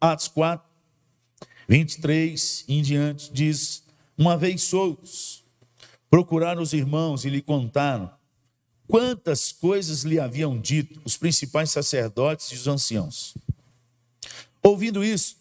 Atos 0.00 0.28
4, 0.28 0.66
23 1.68 2.64
em 2.68 2.82
diante, 2.82 3.32
diz: 3.32 3.82
Uma 4.16 4.36
vez 4.36 4.62
soltos, 4.62 5.44
procuraram 6.08 6.62
os 6.62 6.72
irmãos 6.72 7.24
e 7.24 7.30
lhe 7.30 7.42
contaram 7.42 8.10
quantas 8.86 9.52
coisas 9.52 10.02
lhe 10.02 10.18
haviam 10.18 10.58
dito 10.58 11.00
os 11.04 11.16
principais 11.16 11.70
sacerdotes 11.70 12.48
e 12.48 12.54
os 12.54 12.66
anciãos. 12.66 13.34
Ouvindo 14.62 15.04
isso, 15.04 15.36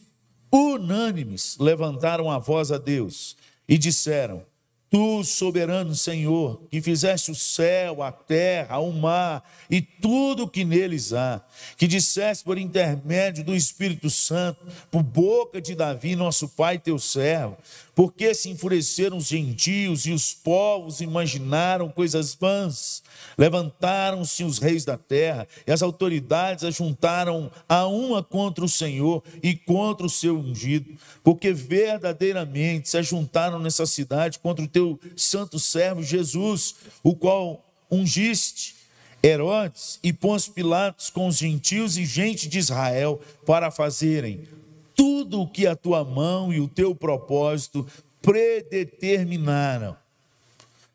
unânimes 0.52 1.58
levantaram 1.60 2.30
a 2.30 2.40
voz 2.40 2.72
a 2.72 2.78
Deus 2.78 3.38
e 3.68 3.78
disseram: 3.78 4.46
Tu, 4.90 5.22
soberano 5.26 5.94
Senhor, 5.94 6.62
que 6.72 6.82
fizeste 6.82 7.30
o 7.30 7.36
céu, 7.36 8.02
a 8.02 8.10
terra, 8.10 8.80
o 8.80 8.94
mar 8.94 9.44
e 9.70 9.82
tudo 9.82 10.44
o 10.44 10.48
que 10.48 10.64
neles 10.64 11.12
há, 11.12 11.42
que 11.76 11.88
disseste 11.88 12.46
por 12.46 12.58
intermédio 12.58 13.44
do 13.44 13.54
Espírito 13.54 14.10
Santo, 14.10 14.66
por 14.90 15.04
boca 15.04 15.60
de 15.60 15.76
Davi, 15.76 16.16
nosso 16.16 16.48
pai, 16.48 16.80
teu 16.80 16.98
servo, 16.98 17.58
porque 17.94 18.34
se 18.34 18.50
enfureceram 18.50 19.18
os 19.18 19.28
gentios 19.28 20.06
e 20.06 20.12
os 20.12 20.34
povos 20.34 21.02
imaginaram 21.02 21.90
coisas 21.90 22.34
vãs. 22.34 23.04
Levantaram-se 23.38 24.44
os 24.44 24.60
reis 24.60 24.86
da 24.86 24.98
terra 24.98 25.48
e 25.66 25.72
as 25.72 25.82
autoridades 25.82 26.64
ajuntaram 26.64 27.52
a 27.68 27.88
uma 27.88 28.24
contra 28.24 28.64
o 28.64 28.70
Senhor 28.70 29.24
e 29.42 29.56
contra 29.56 30.06
o 30.06 30.10
seu 30.10 30.38
ungido, 30.38 30.96
porque 31.24 31.52
verdadeiramente 31.52 32.88
se 32.88 32.98
ajuntaram 32.98 33.60
nessa 33.60 33.86
cidade 33.86 34.40
contra 34.40 34.64
o 34.64 34.68
teu 34.78 35.00
santo 35.16 35.58
servo 35.58 36.04
Jesus, 36.04 36.76
o 37.02 37.16
qual 37.16 37.66
ungiste. 37.90 38.76
Herodes 39.24 40.00
e 40.04 40.14
Pôncio 40.14 40.54
Pilatos 40.54 41.10
com 41.10 41.28
os 41.28 41.38
gentios 41.38 41.98
e 41.98 42.06
gente 42.06 42.48
de 42.48 42.60
Israel 42.60 43.20
para 43.48 43.72
fazerem 43.72 44.48
tudo 44.96 45.42
o 45.42 45.48
que 45.48 45.66
a 45.66 45.76
tua 45.76 46.04
mão 46.04 46.54
e 46.54 46.60
o 46.60 46.68
teu 46.68 46.94
propósito 46.94 47.86
predeterminaram. 48.22 49.98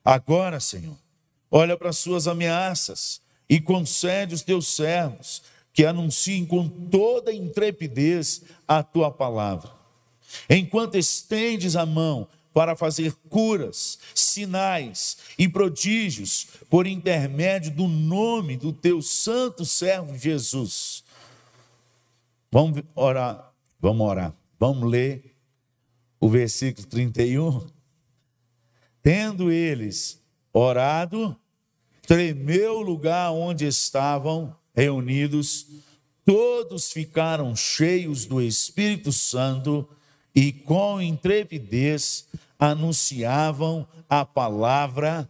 Agora, 0.05 0.61
Senhor, 0.61 0.97
olha 1.51 1.77
para 1.77 1.91
as 1.91 1.99
suas 1.99 2.29
ameaças 2.29 3.21
e 3.51 3.61
concede 3.61 4.35
os 4.35 4.43
teus 4.43 4.69
servos 4.69 5.43
que 5.73 5.85
anunciem 5.85 6.47
com 6.47 6.69
toda 6.69 7.33
intrepidez 7.33 8.43
a 8.67 8.85
tua 8.85 9.11
palavra. 9.11 9.73
Enquanto 10.49 10.95
estendes 10.95 11.75
a 11.75 11.85
mão 11.85 12.29
para 12.53 12.77
fazer 12.77 13.15
curas, 13.29 13.99
sinais 14.15 15.19
e 15.39 15.49
prodígios 15.49 16.49
por 16.69 16.87
intermédio 16.87 17.71
do 17.71 17.89
nome 17.89 18.57
do 18.57 18.73
teu 18.73 19.01
santo 19.01 19.65
servo 19.65 20.17
Jesus. 20.17 21.05
Vamos 22.51 22.83
orar 22.95 23.53
Vamos 23.83 24.07
orar. 24.07 24.33
Vamos 24.61 24.89
ler 24.89 25.35
o 26.21 26.29
versículo 26.29 26.87
31. 26.87 27.67
Tendo 29.03 29.51
eles 29.51 30.23
orado, 30.53 31.37
tremeu 32.07 32.77
o 32.77 32.81
lugar 32.83 33.33
onde 33.33 33.67
estavam 33.67 34.57
reunidos, 34.73 35.67
todos 36.25 36.93
ficaram 36.93 37.57
cheios 37.57 38.25
do 38.25 38.41
Espírito 38.41 39.11
Santo 39.11 39.89
e 40.35 40.53
com 40.53 41.01
intrepidez 41.01 42.27
anunciavam 42.59 43.87
a 44.09 44.25
palavra 44.25 45.29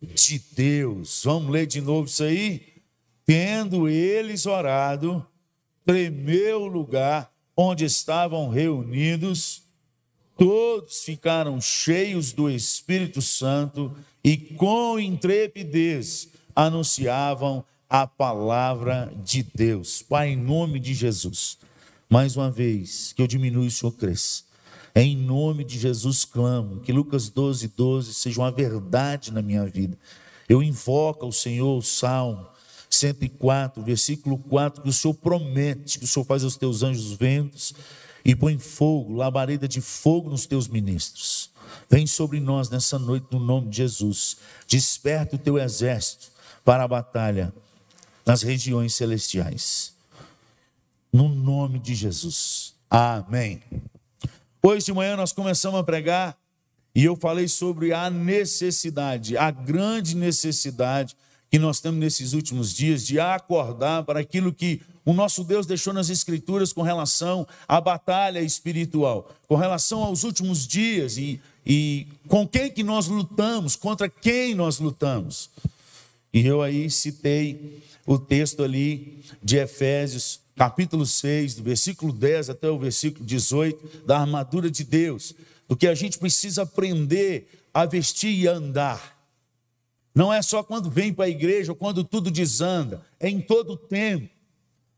de 0.00 0.38
Deus. 0.54 1.22
Vamos 1.24 1.50
ler 1.50 1.66
de 1.66 1.80
novo 1.80 2.06
isso 2.06 2.22
aí? 2.22 2.62
Tendo 3.26 3.88
eles 3.88 4.46
orado, 4.46 5.26
tremeu 5.84 6.62
o 6.62 6.68
lugar 6.68 7.32
onde 7.56 7.84
estavam 7.84 8.48
reunidos, 8.48 9.62
todos 10.36 11.02
ficaram 11.02 11.60
cheios 11.60 12.32
do 12.32 12.48
Espírito 12.48 13.20
Santo 13.20 13.94
e 14.22 14.36
com 14.36 14.98
intrepidez 14.98 16.28
anunciavam 16.54 17.64
a 17.90 18.06
palavra 18.06 19.12
de 19.24 19.42
Deus. 19.42 20.02
Pai, 20.02 20.30
em 20.30 20.36
nome 20.36 20.78
de 20.78 20.94
Jesus, 20.94 21.58
mais 22.08 22.36
uma 22.36 22.50
vez, 22.50 23.12
que 23.12 23.20
eu 23.20 23.26
diminua 23.26 23.64
e 23.64 23.68
o 23.68 23.70
Senhor 23.70 23.92
cresça. 23.92 24.42
Em 24.94 25.16
nome 25.16 25.62
de 25.64 25.78
Jesus 25.78 26.24
clamo 26.24 26.80
que 26.80 26.92
Lucas 26.92 27.28
12, 27.28 27.68
12 27.68 28.14
seja 28.14 28.40
uma 28.40 28.50
verdade 28.50 29.32
na 29.32 29.42
minha 29.42 29.66
vida. 29.66 29.96
Eu 30.48 30.62
invoco 30.62 31.26
ao 31.26 31.32
Senhor 31.32 31.76
o 31.76 31.82
salmo 31.82 32.46
104, 32.88 33.82
versículo 33.82 34.38
4, 34.38 34.82
que 34.82 34.88
o 34.88 34.92
Senhor 34.92 35.14
promete, 35.14 35.98
que 35.98 36.04
o 36.04 36.08
Senhor 36.08 36.24
faz 36.24 36.42
aos 36.42 36.56
teus 36.56 36.82
anjos 36.82 37.12
ventos 37.12 37.74
e 38.24 38.34
põe 38.34 38.58
fogo, 38.58 39.14
labareda 39.14 39.68
de 39.68 39.80
fogo 39.80 40.30
nos 40.30 40.46
teus 40.46 40.66
ministros. 40.66 41.50
Vem 41.90 42.06
sobre 42.06 42.40
nós 42.40 42.70
nessa 42.70 42.98
noite, 42.98 43.26
no 43.30 43.38
nome 43.38 43.68
de 43.68 43.76
Jesus. 43.76 44.38
Desperta 44.66 45.36
o 45.36 45.38
teu 45.38 45.58
exército 45.58 46.28
para 46.64 46.84
a 46.84 46.88
batalha 46.88 47.52
nas 48.24 48.42
regiões 48.42 48.94
celestiais. 48.94 49.97
No 51.18 51.28
nome 51.28 51.80
de 51.80 51.96
Jesus. 51.96 52.76
Amém. 52.88 53.60
Hoje 54.62 54.86
de 54.86 54.92
manhã 54.92 55.16
nós 55.16 55.32
começamos 55.32 55.80
a 55.80 55.82
pregar 55.82 56.38
e 56.94 57.04
eu 57.04 57.16
falei 57.16 57.48
sobre 57.48 57.92
a 57.92 58.08
necessidade, 58.08 59.36
a 59.36 59.50
grande 59.50 60.14
necessidade 60.14 61.16
que 61.50 61.58
nós 61.58 61.80
temos 61.80 61.98
nesses 61.98 62.34
últimos 62.34 62.72
dias 62.72 63.04
de 63.04 63.18
acordar 63.18 64.04
para 64.04 64.20
aquilo 64.20 64.54
que 64.54 64.80
o 65.04 65.12
nosso 65.12 65.42
Deus 65.42 65.66
deixou 65.66 65.92
nas 65.92 66.08
Escrituras 66.08 66.72
com 66.72 66.82
relação 66.82 67.48
à 67.66 67.80
batalha 67.80 68.40
espiritual, 68.40 69.28
com 69.48 69.56
relação 69.56 70.04
aos 70.04 70.22
últimos 70.22 70.68
dias 70.68 71.16
e, 71.16 71.40
e 71.66 72.06
com 72.28 72.46
quem 72.46 72.70
que 72.70 72.84
nós 72.84 73.08
lutamos, 73.08 73.74
contra 73.74 74.08
quem 74.08 74.54
nós 74.54 74.78
lutamos. 74.78 75.50
E 76.32 76.46
eu 76.46 76.62
aí 76.62 76.88
citei 76.88 77.82
o 78.08 78.18
texto 78.18 78.64
ali 78.64 79.22
de 79.42 79.58
Efésios, 79.58 80.40
capítulo 80.56 81.04
6, 81.04 81.56
do 81.56 81.62
versículo 81.62 82.10
10 82.10 82.48
até 82.48 82.70
o 82.70 82.78
versículo 82.78 83.22
18, 83.22 84.06
da 84.06 84.20
armadura 84.20 84.70
de 84.70 84.82
Deus, 84.82 85.34
do 85.68 85.76
que 85.76 85.86
a 85.86 85.94
gente 85.94 86.16
precisa 86.16 86.62
aprender 86.62 87.66
a 87.72 87.84
vestir 87.84 88.30
e 88.30 88.48
andar. 88.48 89.14
Não 90.14 90.32
é 90.32 90.40
só 90.40 90.62
quando 90.62 90.88
vem 90.88 91.12
para 91.12 91.26
a 91.26 91.28
igreja 91.28 91.72
ou 91.72 91.76
quando 91.76 92.02
tudo 92.02 92.30
desanda, 92.30 93.04
é 93.20 93.28
em 93.28 93.42
todo 93.42 93.74
o 93.74 93.76
tempo. 93.76 94.24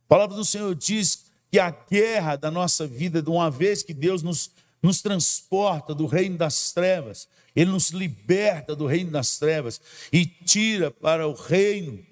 A 0.06 0.08
palavra 0.08 0.36
do 0.36 0.44
Senhor 0.44 0.72
diz 0.76 1.24
que 1.50 1.58
a 1.58 1.68
guerra 1.68 2.36
da 2.36 2.48
nossa 2.48 2.86
vida, 2.86 3.20
de 3.20 3.28
uma 3.28 3.50
vez 3.50 3.82
que 3.82 3.92
Deus 3.92 4.22
nos, 4.22 4.52
nos 4.80 5.02
transporta 5.02 5.96
do 5.96 6.06
reino 6.06 6.38
das 6.38 6.70
trevas, 6.70 7.26
Ele 7.56 7.72
nos 7.72 7.90
liberta 7.90 8.76
do 8.76 8.86
reino 8.86 9.10
das 9.10 9.36
trevas 9.36 9.80
e 10.12 10.24
tira 10.24 10.92
para 10.92 11.26
o 11.26 11.34
reino 11.34 12.08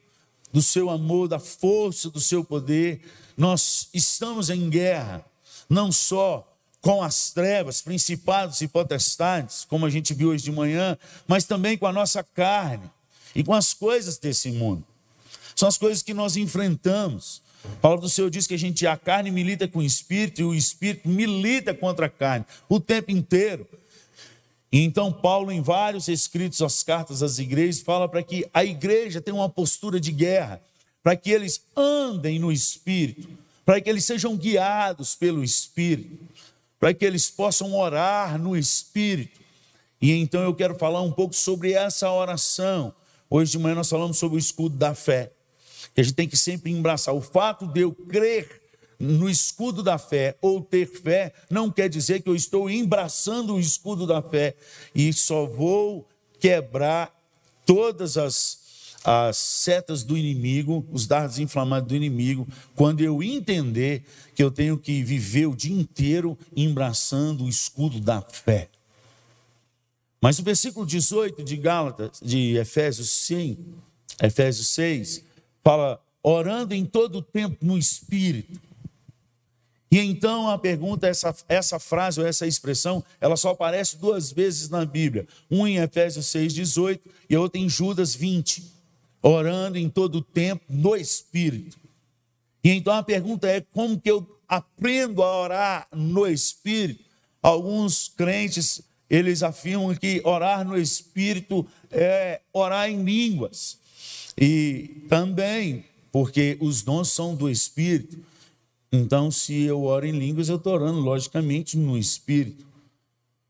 do 0.53 0.62
seu 0.62 0.91
amor, 0.91 1.28
da 1.28 1.38
força 1.38 2.10
do 2.10 2.20
seu 2.20 2.44
poder. 2.44 3.00
Nós 3.36 3.88
estamos 3.92 4.50
em 4.50 4.69
guerra, 4.69 5.25
não 5.69 5.92
só 5.92 6.44
com 6.81 7.03
as 7.03 7.31
trevas, 7.31 7.82
principados 7.82 8.60
e 8.60 8.69
potestades, 8.69 9.64
como 9.64 9.84
a 9.84 9.91
gente 9.91 10.14
viu 10.14 10.31
hoje 10.31 10.44
de 10.44 10.53
manhã, 10.53 10.97
mas 11.26 11.44
também 11.44 11.76
com 11.76 11.86
a 11.86 11.92
nossa 11.92 12.22
carne 12.22 12.91
e 13.34 13.42
com 13.42 13.53
as 13.53 13.75
coisas 13.75 14.19
desse 14.19 14.50
mundo. 14.50 14.84
São 15.54 15.69
as 15.69 15.76
coisas 15.76 16.03
que 16.03 16.14
nós 16.14 16.36
enfrentamos. 16.36 17.42
A 17.65 17.76
palavra 17.80 18.03
do 18.03 18.09
Senhor 18.09 18.30
diz 18.30 18.47
que 18.47 18.54
a 18.54 18.59
gente, 18.59 18.86
a 18.86 18.97
carne 18.97 19.30
milita 19.30 19.66
com 19.66 19.80
o 19.80 19.82
espírito 19.82 20.41
e 20.41 20.44
o 20.44 20.54
espírito 20.54 21.09
milita 21.09 21.75
contra 21.75 22.06
a 22.06 22.09
carne 22.09 22.47
o 22.69 22.78
tempo 22.78 23.10
inteiro. 23.10 23.66
Então 24.72 25.12
Paulo, 25.12 25.50
em 25.50 25.62
vários 25.62 26.08
escritos, 26.08 26.60
as 26.60 26.82
cartas 26.82 27.22
às 27.22 27.38
igrejas, 27.38 27.80
fala 27.80 28.08
para 28.08 28.22
que 28.22 28.48
a 28.52 28.64
igreja 28.64 29.20
tenha 29.20 29.34
uma 29.34 29.48
postura 29.48 29.98
de 29.98 30.12
guerra, 30.12 30.60
para 31.02 31.16
que 31.16 31.30
eles 31.30 31.62
andem 31.76 32.38
no 32.38 32.52
espírito, 32.52 33.28
para 33.64 33.80
que 33.80 33.88
eles 33.88 34.04
sejam 34.04 34.36
guiados 34.36 35.14
pelo 35.14 35.42
espírito, 35.42 36.18
para 36.78 36.92
que 36.92 37.04
eles 37.04 37.30
possam 37.30 37.74
orar 37.74 38.38
no 38.38 38.56
espírito. 38.56 39.41
E 40.00 40.12
então 40.12 40.42
eu 40.42 40.54
quero 40.54 40.74
falar 40.76 41.00
um 41.00 41.12
pouco 41.12 41.34
sobre 41.34 41.72
essa 41.72 42.10
oração, 42.10 42.94
Hoje 43.30 43.53
de 43.53 43.59
manhã 43.59 43.74
nós 43.74 43.91
falamos 43.91 44.16
sobre 44.16 44.36
o 44.36 44.38
escudo 44.38 44.74
da 44.76 44.94
fé, 44.94 45.30
que 45.94 46.00
a 46.00 46.04
gente 46.04 46.14
tem 46.14 46.26
que 46.26 46.36
sempre 46.36 46.71
embraçar. 46.72 47.14
O 47.14 47.21
fato 47.21 47.66
de 47.66 47.80
eu 47.80 47.92
crer 47.92 48.62
no 48.98 49.30
escudo 49.30 49.83
da 49.83 49.97
fé 49.97 50.36
ou 50.42 50.60
ter 50.60 50.86
fé 50.86 51.33
não 51.48 51.71
quer 51.71 51.89
dizer 51.89 52.21
que 52.21 52.28
eu 52.28 52.34
estou 52.34 52.68
embraçando 52.68 53.54
o 53.54 53.60
escudo 53.60 54.06
da 54.06 54.21
fé 54.21 54.56
e 54.95 55.12
só 55.12 55.47
vou 55.47 56.09
quebrar 56.41 57.16
todas 57.65 58.16
as, 58.16 58.97
as 59.04 59.36
setas 59.36 60.03
do 60.03 60.16
inimigo, 60.16 60.86
os 60.91 61.06
dardos 61.06 61.39
inflamados 61.39 61.89
do 61.89 61.95
inimigo, 61.95 62.48
quando 62.74 63.00
eu 63.00 63.22
entender 63.22 64.04
que 64.34 64.42
eu 64.42 64.50
tenho 64.50 64.78
que 64.78 65.03
viver 65.03 65.47
o 65.47 65.54
dia 65.54 65.78
inteiro 65.78 66.36
embraçando 66.56 67.45
o 67.45 67.48
escudo 67.48 68.00
da 68.00 68.21
fé. 68.21 68.68
Mas 70.21 70.39
o 70.39 70.42
versículo 70.42 70.84
18 70.84 71.45
de 71.45 71.56
Gálatas, 71.56 72.21
de 72.21 72.56
Efésios 72.56 73.10
5, 73.10 73.62
Efésios 74.21 74.68
6, 74.68 75.24
fala 75.62 76.00
orando 76.22 76.74
em 76.74 76.84
todo 76.84 77.18
o 77.18 77.22
tempo 77.22 77.65
no 77.65 77.78
Espírito. 77.78 78.67
E 79.90 79.98
então 79.98 80.48
a 80.48 80.58
pergunta, 80.58 81.06
essa, 81.06 81.34
essa 81.48 81.78
frase 81.78 82.20
ou 82.20 82.26
essa 82.26 82.46
expressão, 82.46 83.02
ela 83.20 83.36
só 83.36 83.50
aparece 83.50 83.96
duas 83.96 84.30
vezes 84.30 84.68
na 84.68 84.84
Bíblia. 84.84 85.26
Um 85.50 85.66
em 85.66 85.78
Efésios 85.78 86.26
6, 86.26 86.52
18 86.52 87.10
e 87.30 87.34
a 87.34 87.40
outra 87.40 87.58
em 87.58 87.68
Judas 87.68 88.14
20. 88.14 88.76
Orando 89.22 89.78
em 89.78 89.88
todo 89.88 90.16
o 90.16 90.22
tempo 90.22 90.64
no 90.68 90.94
Espírito. 90.94 91.78
E 92.62 92.70
então 92.70 92.92
a 92.92 93.02
pergunta 93.02 93.48
é: 93.48 93.60
como 93.60 93.98
que 93.98 94.10
eu 94.10 94.38
aprendo 94.46 95.22
a 95.22 95.40
orar 95.40 95.88
no 95.92 96.26
Espírito? 96.26 97.04
Alguns 97.42 98.08
crentes, 98.08 98.82
eles 99.08 99.42
afirmam 99.42 99.94
que 99.94 100.20
orar 100.24 100.66
no 100.66 100.76
Espírito 100.76 101.66
é 101.90 102.40
orar 102.52 102.90
em 102.90 103.02
línguas. 103.02 103.78
E 104.36 105.04
também, 105.08 105.84
porque 106.12 106.56
os 106.60 106.82
dons 106.82 107.08
são 107.08 107.34
do 107.34 107.48
Espírito. 107.48 108.18
Então, 108.90 109.30
se 109.30 109.62
eu 109.62 109.84
oro 109.84 110.06
em 110.06 110.18
línguas, 110.18 110.48
eu 110.48 110.56
estou 110.56 110.74
orando, 110.74 111.00
logicamente, 111.00 111.76
no 111.76 111.98
Espírito. 111.98 112.66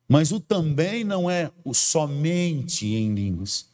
Mas 0.08 0.32
o 0.32 0.40
também 0.40 1.04
não 1.04 1.30
é 1.30 1.52
o 1.64 1.74
somente 1.74 2.86
em 2.86 3.14
línguas. 3.14 3.66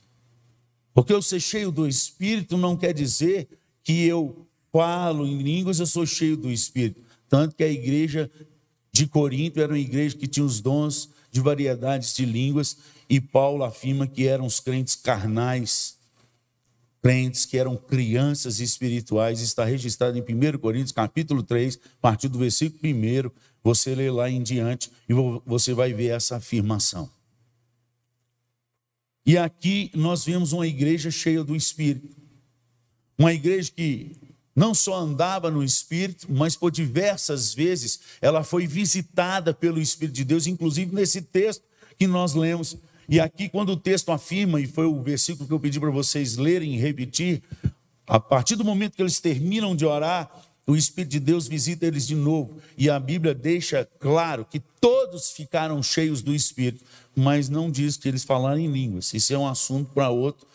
Porque 0.92 1.12
eu 1.12 1.22
ser 1.22 1.40
cheio 1.40 1.72
do 1.72 1.86
Espírito 1.86 2.56
não 2.56 2.76
quer 2.76 2.92
dizer 2.92 3.48
que 3.82 4.04
eu 4.04 4.46
falo 4.72 5.26
em 5.26 5.42
línguas, 5.42 5.78
eu 5.78 5.86
sou 5.86 6.04
cheio 6.04 6.36
do 6.36 6.50
Espírito. 6.50 7.00
Tanto 7.28 7.54
que 7.56 7.64
a 7.64 7.68
igreja 7.68 8.30
de 8.92 9.06
Corinto 9.06 9.60
era 9.60 9.72
uma 9.72 9.78
igreja 9.78 10.16
que 10.16 10.26
tinha 10.26 10.44
os 10.44 10.60
dons 10.60 11.10
de 11.30 11.40
variedades 11.40 12.14
de 12.14 12.24
línguas, 12.24 12.76
e 13.08 13.20
Paulo 13.20 13.64
afirma 13.64 14.06
que 14.06 14.26
eram 14.26 14.46
os 14.46 14.60
crentes 14.60 14.94
carnais 14.94 15.93
crentes 17.04 17.44
que 17.44 17.58
eram 17.58 17.76
crianças 17.76 18.60
espirituais, 18.60 19.42
está 19.42 19.62
registrado 19.62 20.16
em 20.16 20.22
1 20.22 20.56
Coríntios, 20.58 20.90
capítulo 20.90 21.42
3, 21.42 21.76
a 21.76 22.00
partir 22.00 22.28
do 22.28 22.38
versículo 22.38 22.80
1, 22.82 23.30
você 23.62 23.94
lê 23.94 24.10
lá 24.10 24.30
em 24.30 24.42
diante 24.42 24.90
e 25.06 25.12
você 25.44 25.74
vai 25.74 25.92
ver 25.92 26.16
essa 26.16 26.36
afirmação. 26.36 27.10
E 29.26 29.36
aqui 29.36 29.90
nós 29.94 30.24
vemos 30.24 30.54
uma 30.54 30.66
igreja 30.66 31.10
cheia 31.10 31.44
do 31.44 31.54
Espírito. 31.54 32.16
Uma 33.18 33.34
igreja 33.34 33.70
que 33.70 34.16
não 34.56 34.74
só 34.74 34.96
andava 34.96 35.50
no 35.50 35.62
Espírito, 35.62 36.26
mas 36.30 36.56
por 36.56 36.70
diversas 36.70 37.52
vezes 37.52 38.00
ela 38.22 38.42
foi 38.42 38.66
visitada 38.66 39.52
pelo 39.52 39.78
Espírito 39.78 40.14
de 40.14 40.24
Deus, 40.24 40.46
inclusive 40.46 40.94
nesse 40.94 41.20
texto 41.20 41.64
que 41.98 42.06
nós 42.06 42.32
lemos 42.32 42.78
e 43.08 43.20
aqui, 43.20 43.48
quando 43.48 43.70
o 43.70 43.76
texto 43.76 44.10
afirma, 44.10 44.60
e 44.60 44.66
foi 44.66 44.86
o 44.86 45.02
versículo 45.02 45.46
que 45.46 45.52
eu 45.52 45.60
pedi 45.60 45.78
para 45.78 45.90
vocês 45.90 46.36
lerem 46.36 46.74
e 46.74 46.78
repetir, 46.78 47.42
a 48.06 48.18
partir 48.18 48.56
do 48.56 48.64
momento 48.64 48.94
que 48.94 49.02
eles 49.02 49.20
terminam 49.20 49.74
de 49.74 49.84
orar, 49.84 50.30
o 50.66 50.74
Espírito 50.74 51.12
de 51.12 51.20
Deus 51.20 51.46
visita 51.46 51.86
eles 51.86 52.06
de 52.06 52.14
novo. 52.14 52.58
E 52.76 52.88
a 52.88 52.98
Bíblia 52.98 53.34
deixa 53.34 53.86
claro 53.98 54.46
que 54.50 54.60
todos 54.80 55.30
ficaram 55.30 55.82
cheios 55.82 56.22
do 56.22 56.34
Espírito, 56.34 56.84
mas 57.14 57.48
não 57.48 57.70
diz 57.70 57.96
que 57.96 58.08
eles 58.08 58.24
falaram 58.24 58.58
em 58.58 58.70
línguas. 58.70 59.12
Isso 59.12 59.32
é 59.34 59.38
um 59.38 59.46
assunto 59.46 59.90
para 59.92 60.08
outro, 60.08 60.46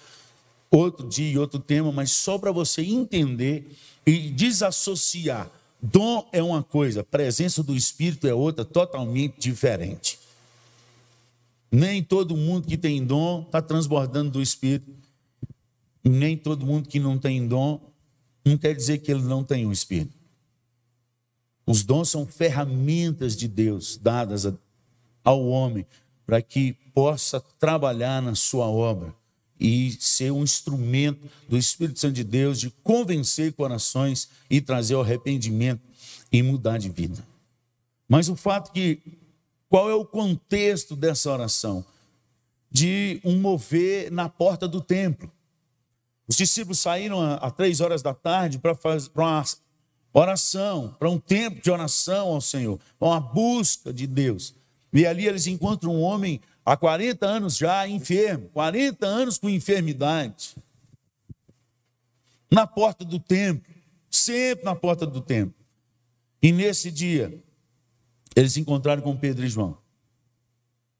outro 0.71 1.07
dia 1.07 1.31
e 1.31 1.37
outro 1.37 1.59
tema, 1.59 1.91
mas 1.91 2.11
só 2.11 2.37
para 2.37 2.51
você 2.51 2.81
entender 2.81 3.69
e 4.05 4.29
desassociar. 4.31 5.51
Dom 5.81 6.27
é 6.33 6.41
uma 6.41 6.63
coisa, 6.63 7.03
presença 7.03 7.63
do 7.63 7.75
Espírito 7.75 8.27
é 8.27 8.33
outra, 8.33 8.65
totalmente 8.65 9.35
diferente. 9.39 10.19
Nem 11.71 12.03
todo 12.03 12.35
mundo 12.35 12.67
que 12.67 12.77
tem 12.77 13.05
dom 13.05 13.43
está 13.43 13.61
transbordando 13.61 14.31
do 14.31 14.41
Espírito. 14.41 14.91
Nem 16.03 16.35
todo 16.37 16.65
mundo 16.65 16.89
que 16.89 16.99
não 16.99 17.17
tem 17.17 17.47
dom 17.47 17.89
não 18.43 18.57
quer 18.57 18.73
dizer 18.75 18.99
que 18.99 19.11
ele 19.11 19.21
não 19.21 19.43
tem 19.43 19.65
o 19.65 19.71
Espírito. 19.71 20.17
Os 21.65 21.83
dons 21.83 22.09
são 22.09 22.25
ferramentas 22.25 23.35
de 23.35 23.47
Deus 23.47 23.95
dadas 23.95 24.51
ao 25.23 25.45
homem 25.45 25.85
para 26.25 26.41
que 26.41 26.73
possa 26.93 27.39
trabalhar 27.39 28.21
na 28.21 28.33
sua 28.33 28.67
obra 28.67 29.13
e 29.59 29.91
ser 29.99 30.31
um 30.31 30.41
instrumento 30.41 31.29
do 31.47 31.57
Espírito 31.57 31.99
Santo 31.99 32.13
de 32.13 32.23
Deus 32.23 32.59
de 32.59 32.71
convencer 32.81 33.53
corações 33.53 34.29
e 34.49 34.61
trazer 34.61 34.95
o 34.95 35.01
arrependimento 35.01 35.81
e 36.31 36.41
mudar 36.41 36.77
de 36.77 36.89
vida. 36.89 37.23
Mas 38.07 38.29
o 38.29 38.35
fato 38.35 38.71
que 38.71 38.99
qual 39.69 39.89
é 39.89 39.93
o 39.93 40.03
contexto 40.03 40.95
dessa 40.95 41.31
oração? 41.31 41.85
De 42.71 43.21
um 43.23 43.39
mover 43.39 44.11
na 44.11 44.27
porta 44.27 44.67
do 44.67 44.81
templo. 44.81 45.31
Os 46.27 46.35
discípulos 46.35 46.79
saíram 46.79 47.21
às 47.21 47.51
três 47.53 47.79
horas 47.79 48.01
da 48.01 48.13
tarde 48.13 48.59
para 48.59 48.75
fazer 48.75 49.09
uma 49.15 49.43
oração, 50.11 50.95
para 50.99 51.09
um 51.09 51.19
tempo 51.19 51.61
de 51.61 51.69
oração 51.69 52.29
ao 52.29 52.41
Senhor, 52.41 52.79
uma 52.99 53.19
busca 53.19 53.93
de 53.93 54.07
Deus. 54.07 54.55
E 54.91 55.05
ali 55.05 55.27
eles 55.27 55.45
encontram 55.47 55.95
um 55.95 56.01
homem 56.01 56.41
há 56.65 56.75
40 56.75 57.25
anos 57.25 57.55
já 57.55 57.87
enfermo, 57.87 58.49
40 58.49 59.05
anos 59.05 59.37
com 59.37 59.49
enfermidade. 59.49 60.55
Na 62.51 62.65
porta 62.65 63.05
do 63.05 63.19
templo, 63.19 63.71
sempre 64.09 64.65
na 64.65 64.75
porta 64.75 65.05
do 65.05 65.21
templo. 65.21 65.53
E 66.41 66.51
nesse 66.51 66.89
dia, 66.89 67.43
eles 68.35 68.53
se 68.53 68.59
encontraram 68.59 69.01
com 69.01 69.15
Pedro 69.15 69.45
e 69.45 69.49
João. 69.49 69.77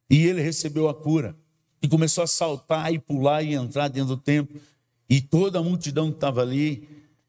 E 0.10 0.26
ele 0.26 0.42
recebeu 0.42 0.90
a 0.90 0.94
cura. 0.94 1.36
E 1.82 1.88
começou 1.88 2.24
a 2.24 2.28
saltar 2.28 2.94
e 2.94 3.00
pular 3.00 3.44
e 3.44 3.54
entrar 3.54 3.88
dentro 3.88 4.16
do 4.16 4.18
templo. 4.18 4.60
E 5.10 5.22
toda 5.22 5.60
a 5.60 5.64
multidão 5.64 6.10
que 6.10 6.18
estava 6.18 6.42
ali, 6.42 6.88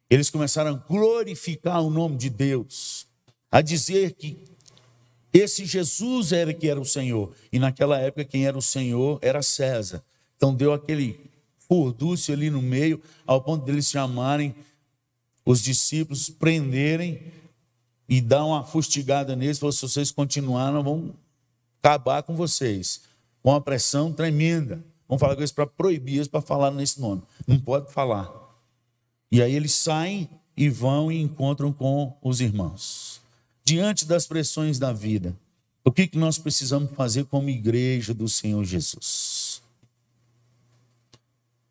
eles 0.08 0.30
começaram 0.30 0.70
a 0.70 0.74
glorificar 0.74 1.82
o 1.82 1.90
nome 1.90 2.16
de 2.16 2.30
Deus. 2.30 3.06
A 3.50 3.60
dizer 3.60 4.12
que 4.12 4.36
esse 5.32 5.64
Jesus 5.64 6.32
era 6.32 6.52
que 6.52 6.68
era 6.68 6.80
o 6.80 6.84
Senhor. 6.84 7.32
E 7.52 7.58
naquela 7.58 7.98
época 7.98 8.24
quem 8.24 8.46
era 8.46 8.58
o 8.58 8.62
Senhor 8.62 9.18
era 9.22 9.42
César. 9.42 10.02
Então 10.36 10.54
deu 10.54 10.72
aquele 10.72 11.20
furdúcio 11.68 12.34
ali 12.34 12.50
no 12.50 12.60
meio, 12.60 13.00
ao 13.24 13.40
ponto 13.40 13.64
deles 13.64 13.88
chamarem 13.88 14.54
os 15.44 15.62
discípulos, 15.62 16.28
prenderem 16.28 17.22
e 18.10 18.20
dá 18.20 18.44
uma 18.44 18.64
fustigada 18.64 19.36
neles, 19.36 19.60
falou, 19.60 19.72
se 19.72 19.82
vocês 19.82 20.10
continuarem, 20.10 20.82
vão 20.82 21.14
acabar 21.78 22.24
com 22.24 22.34
vocês. 22.34 23.02
Com 23.40 23.50
uma 23.50 23.60
pressão 23.60 24.12
tremenda. 24.12 24.84
Vamos 25.08 25.20
falar 25.20 25.36
com 25.36 25.40
eles 25.40 25.52
para 25.52 25.64
proibir 25.64 26.16
eles 26.16 26.26
para 26.26 26.40
falar 26.40 26.72
nesse 26.72 27.00
nome. 27.00 27.22
Não 27.46 27.56
pode 27.56 27.92
falar. 27.92 28.28
E 29.30 29.40
aí 29.40 29.54
eles 29.54 29.72
saem 29.72 30.28
e 30.56 30.68
vão 30.68 31.10
e 31.12 31.20
encontram 31.20 31.72
com 31.72 32.18
os 32.20 32.40
irmãos. 32.40 33.20
Diante 33.64 34.04
das 34.04 34.26
pressões 34.26 34.76
da 34.76 34.92
vida, 34.92 35.38
o 35.84 35.92
que, 35.92 36.08
que 36.08 36.18
nós 36.18 36.36
precisamos 36.36 36.90
fazer 36.90 37.26
como 37.26 37.48
igreja 37.48 38.12
do 38.12 38.28
Senhor 38.28 38.64
Jesus? 38.64 39.62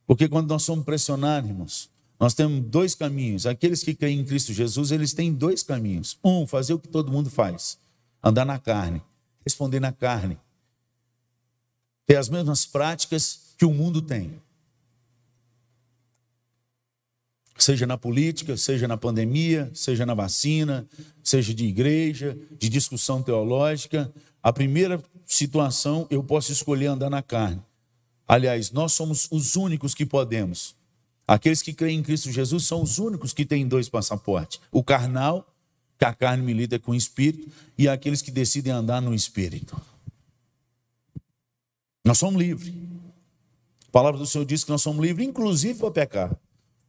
Porque 0.07 0.29
quando 0.29 0.47
nós 0.47 0.63
somos 0.63 0.85
pressionados, 0.85 1.49
irmãos, 1.49 1.89
nós 2.19 2.33
temos 2.33 2.65
dois 2.65 2.93
caminhos. 2.93 3.45
Aqueles 3.45 3.81
que 3.81 3.95
creem 3.95 4.19
em 4.19 4.25
Cristo 4.25 4.51
Jesus, 4.51 4.91
eles 4.91 5.13
têm 5.13 5.33
dois 5.33 5.63
caminhos. 5.63 6.19
Um, 6.23 6.45
fazer 6.45 6.73
o 6.73 6.79
que 6.79 6.89
todo 6.89 7.11
mundo 7.11 7.29
faz: 7.29 7.79
andar 8.21 8.43
na 8.43 8.59
carne, 8.59 9.01
responder 9.43 9.79
na 9.79 9.93
carne, 9.93 10.37
ter 12.05 12.17
as 12.17 12.27
mesmas 12.27 12.65
práticas 12.65 13.53
que 13.57 13.63
o 13.63 13.73
mundo 13.73 14.01
tem. 14.01 14.41
Seja 17.57 17.85
na 17.85 17.97
política, 17.97 18.55
seja 18.55 18.87
na 18.87 18.95
pandemia, 18.95 19.69
seja 19.73 20.05
na 20.05 20.13
vacina, 20.13 20.87
seja 21.21 21.53
de 21.53 21.65
igreja, 21.65 22.37
de 22.57 22.69
discussão 22.69 23.21
teológica. 23.21 24.11
A 24.41 24.53
primeira 24.53 25.01
situação, 25.25 26.07
eu 26.09 26.23
posso 26.23 26.53
escolher 26.53 26.87
andar 26.87 27.09
na 27.09 27.21
carne. 27.21 27.61
Aliás, 28.25 28.71
nós 28.71 28.93
somos 28.93 29.27
os 29.29 29.57
únicos 29.57 29.93
que 29.93 30.05
podemos 30.05 30.78
Aqueles 31.29 31.61
que 31.61 31.73
creem 31.73 31.99
em 31.99 32.01
Cristo 32.01 32.31
Jesus 32.31 32.65
são 32.65 32.81
os 32.81 32.97
únicos 32.97 33.33
que 33.33 33.45
têm 33.45 33.67
dois 33.67 33.87
passaportes: 33.87 34.59
o 34.71 34.83
carnal, 34.83 35.47
que 35.95 36.03
a 36.03 36.11
carne 36.11 36.43
milita 36.43 36.79
com 36.79 36.93
o 36.93 36.95
espírito, 36.95 37.51
e 37.77 37.87
aqueles 37.87 38.19
que 38.19 38.31
decidem 38.31 38.73
andar 38.73 38.99
no 38.99 39.13
espírito. 39.13 39.79
Nós 42.03 42.17
somos 42.17 42.41
livres. 42.41 42.73
A 43.87 43.91
palavra 43.91 44.19
do 44.19 44.25
Senhor 44.25 44.43
diz 44.43 44.63
que 44.63 44.71
nós 44.71 44.81
somos 44.81 45.05
livres, 45.05 45.27
inclusive 45.27 45.77
para 45.77 45.91
pecar. 45.91 46.39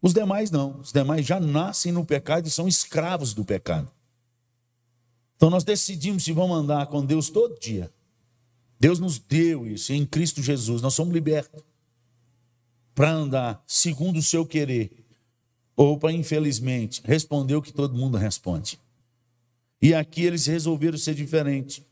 Os 0.01 0.15
demais 0.15 0.51
não. 0.51 0.81
Os 0.81 0.91
demais 0.91 1.27
já 1.27 1.39
nascem 1.39 1.93
no 1.93 2.03
pecado 2.03 2.47
e 2.49 2.51
são 2.51 2.67
escravos 2.67 3.35
do 3.35 3.45
pecado. 3.45 3.91
Então 5.37 5.51
nós 5.51 5.65
decidimos 5.65 6.25
se 6.25 6.33
vamos 6.33 6.57
andar 6.57 6.87
com 6.87 7.05
Deus 7.05 7.29
todo 7.29 7.61
dia. 7.61 7.93
Deus 8.79 8.99
nos 8.99 9.19
deu 9.19 9.67
isso 9.67 9.93
em 9.93 10.07
Cristo 10.07 10.43
Jesus. 10.43 10.81
Nós 10.81 10.95
somos 10.95 11.13
libertos 11.13 11.63
para 13.01 13.13
andar 13.13 13.65
segundo 13.67 14.19
o 14.19 14.23
seu 14.23 14.45
querer, 14.45 14.91
ou 15.75 15.97
para, 15.99 16.13
infelizmente, 16.13 17.01
responder 17.03 17.55
o 17.55 17.63
que 17.63 17.73
todo 17.73 17.97
mundo 17.97 18.19
responde. 18.19 18.79
E 19.81 19.95
aqui 19.95 20.23
eles 20.23 20.45
resolveram 20.45 20.99
ser 20.99 21.15
diferente. 21.15 21.83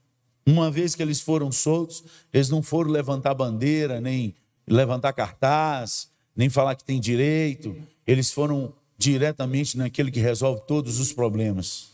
Uma 0.47 0.71
vez 0.71 0.95
que 0.95 1.03
eles 1.03 1.23
foram 1.23 1.51
soltos, 1.51 2.05
eles 2.31 2.51
não 2.51 2.63
foram 2.63 2.91
levantar 2.91 3.33
bandeira, 3.33 4.03
nem 4.03 4.35
levantar 4.67 5.15
cartaz, 5.15 6.11
nem 6.37 6.51
falar 6.51 6.75
que 6.75 6.85
tem 6.85 7.01
direito. 7.01 7.75
Eles 8.07 8.31
foram 8.31 8.75
diretamente 8.99 9.79
naquele 9.79 10.11
que 10.11 10.21
resolve 10.21 10.61
todos 10.67 11.01
os 11.01 11.11
problemas. 11.11 11.89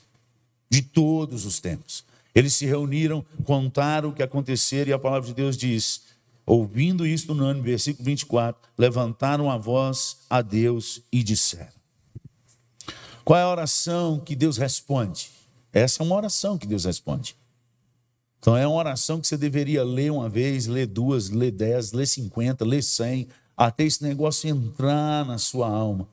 de 0.69 0.83
todos 0.83 1.47
os 1.47 1.61
tempos. 1.61 2.05
Eles 2.35 2.53
se 2.55 2.67
reuniram, 2.67 3.25
contaram 3.45 4.09
o 4.09 4.13
que 4.13 4.25
aconteceu 4.25 4.85
e 4.89 4.93
a 4.93 4.99
palavra 4.99 5.29
de 5.29 5.35
Deus 5.35 5.57
diz: 5.57 6.03
ouvindo 6.47 7.07
isto 7.07 7.35
no 7.35 7.45
ano, 7.45 7.63
versículo 7.63 8.05
24, 8.05 8.61
levantaram 8.77 9.51
a 9.51 9.57
voz 9.57 10.19
a 10.29 10.43
Deus 10.43 11.03
e 11.11 11.23
disseram. 11.23 11.73
Qual 13.25 13.39
é 13.39 13.43
a 13.43 13.49
oração 13.49 14.21
que 14.21 14.37
Deus 14.37 14.59
responde? 14.59 15.31
Essa 15.73 16.03
é 16.03 16.07
uma 16.07 16.15
oração 16.15 16.59
que 16.59 16.67
Deus 16.67 16.85
responde. 16.85 17.37
Então 18.39 18.55
é 18.55 18.67
uma 18.67 18.77
oração 18.77 19.19
que 19.21 19.27
você 19.27 19.39
deveria 19.39 19.83
ler 19.83 20.13
uma 20.13 20.29
vez, 20.29 20.67
ler 20.67 20.87
duas, 20.87 21.31
ler 21.31 21.51
dez, 21.51 21.93
ler 21.93 22.07
cinquenta, 22.07 22.65
ler 22.65 22.83
cem, 22.83 23.27
até 23.57 23.85
esse 23.85 24.03
negócio 24.03 24.49
entrar 24.49 25.25
na 25.25 25.39
sua 25.39 25.67
alma. 25.67 26.07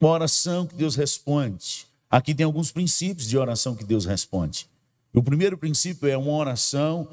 Uma 0.00 0.10
oração 0.10 0.66
que 0.66 0.74
Deus 0.74 0.96
responde. 0.96 1.86
Aqui 2.10 2.34
tem 2.34 2.44
alguns 2.44 2.72
princípios 2.72 3.28
de 3.28 3.38
oração 3.38 3.76
que 3.76 3.84
Deus 3.84 4.04
responde. 4.04 4.68
O 5.14 5.22
primeiro 5.22 5.56
princípio 5.56 6.08
é 6.08 6.16
uma 6.16 6.32
oração 6.32 7.08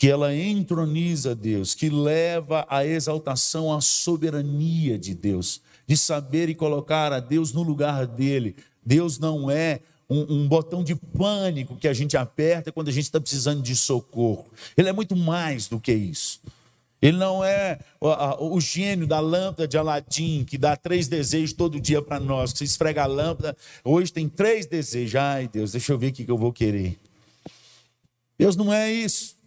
que 0.00 0.08
ela 0.08 0.34
entroniza 0.34 1.34
Deus, 1.34 1.74
que 1.74 1.90
leva 1.90 2.64
à 2.70 2.86
exaltação 2.86 3.70
a 3.70 3.82
soberania 3.82 4.98
de 4.98 5.14
Deus, 5.14 5.60
de 5.86 5.94
saber 5.94 6.48
e 6.48 6.54
colocar 6.54 7.12
a 7.12 7.20
Deus 7.20 7.52
no 7.52 7.62
lugar 7.62 8.06
dele. 8.06 8.56
Deus 8.82 9.18
não 9.18 9.50
é 9.50 9.80
um, 10.08 10.36
um 10.36 10.48
botão 10.48 10.82
de 10.82 10.94
pânico 10.94 11.76
que 11.76 11.86
a 11.86 11.92
gente 11.92 12.16
aperta 12.16 12.72
quando 12.72 12.88
a 12.88 12.90
gente 12.90 13.04
está 13.04 13.20
precisando 13.20 13.60
de 13.60 13.76
socorro. 13.76 14.50
Ele 14.74 14.88
é 14.88 14.92
muito 14.94 15.14
mais 15.14 15.68
do 15.68 15.78
que 15.78 15.92
isso. 15.92 16.40
Ele 17.02 17.18
não 17.18 17.44
é 17.44 17.78
o, 18.00 18.56
o 18.56 18.58
gênio 18.58 19.06
da 19.06 19.20
lâmpada 19.20 19.68
de 19.68 19.76
Aladim, 19.76 20.46
que 20.48 20.56
dá 20.56 20.76
três 20.76 21.08
desejos 21.08 21.52
todo 21.52 21.78
dia 21.78 22.00
para 22.00 22.18
nós. 22.18 22.52
Você 22.52 22.64
esfrega 22.64 23.02
a 23.02 23.06
lâmpada, 23.06 23.54
hoje 23.84 24.10
tem 24.10 24.30
três 24.30 24.64
desejos. 24.64 25.16
Ai, 25.16 25.46
Deus, 25.46 25.72
deixa 25.72 25.92
eu 25.92 25.98
ver 25.98 26.08
o 26.08 26.12
que 26.14 26.26
eu 26.26 26.38
vou 26.38 26.54
querer. 26.54 26.98
Deus 28.38 28.56
não 28.56 28.72
é 28.72 28.90
isso. 28.90 29.38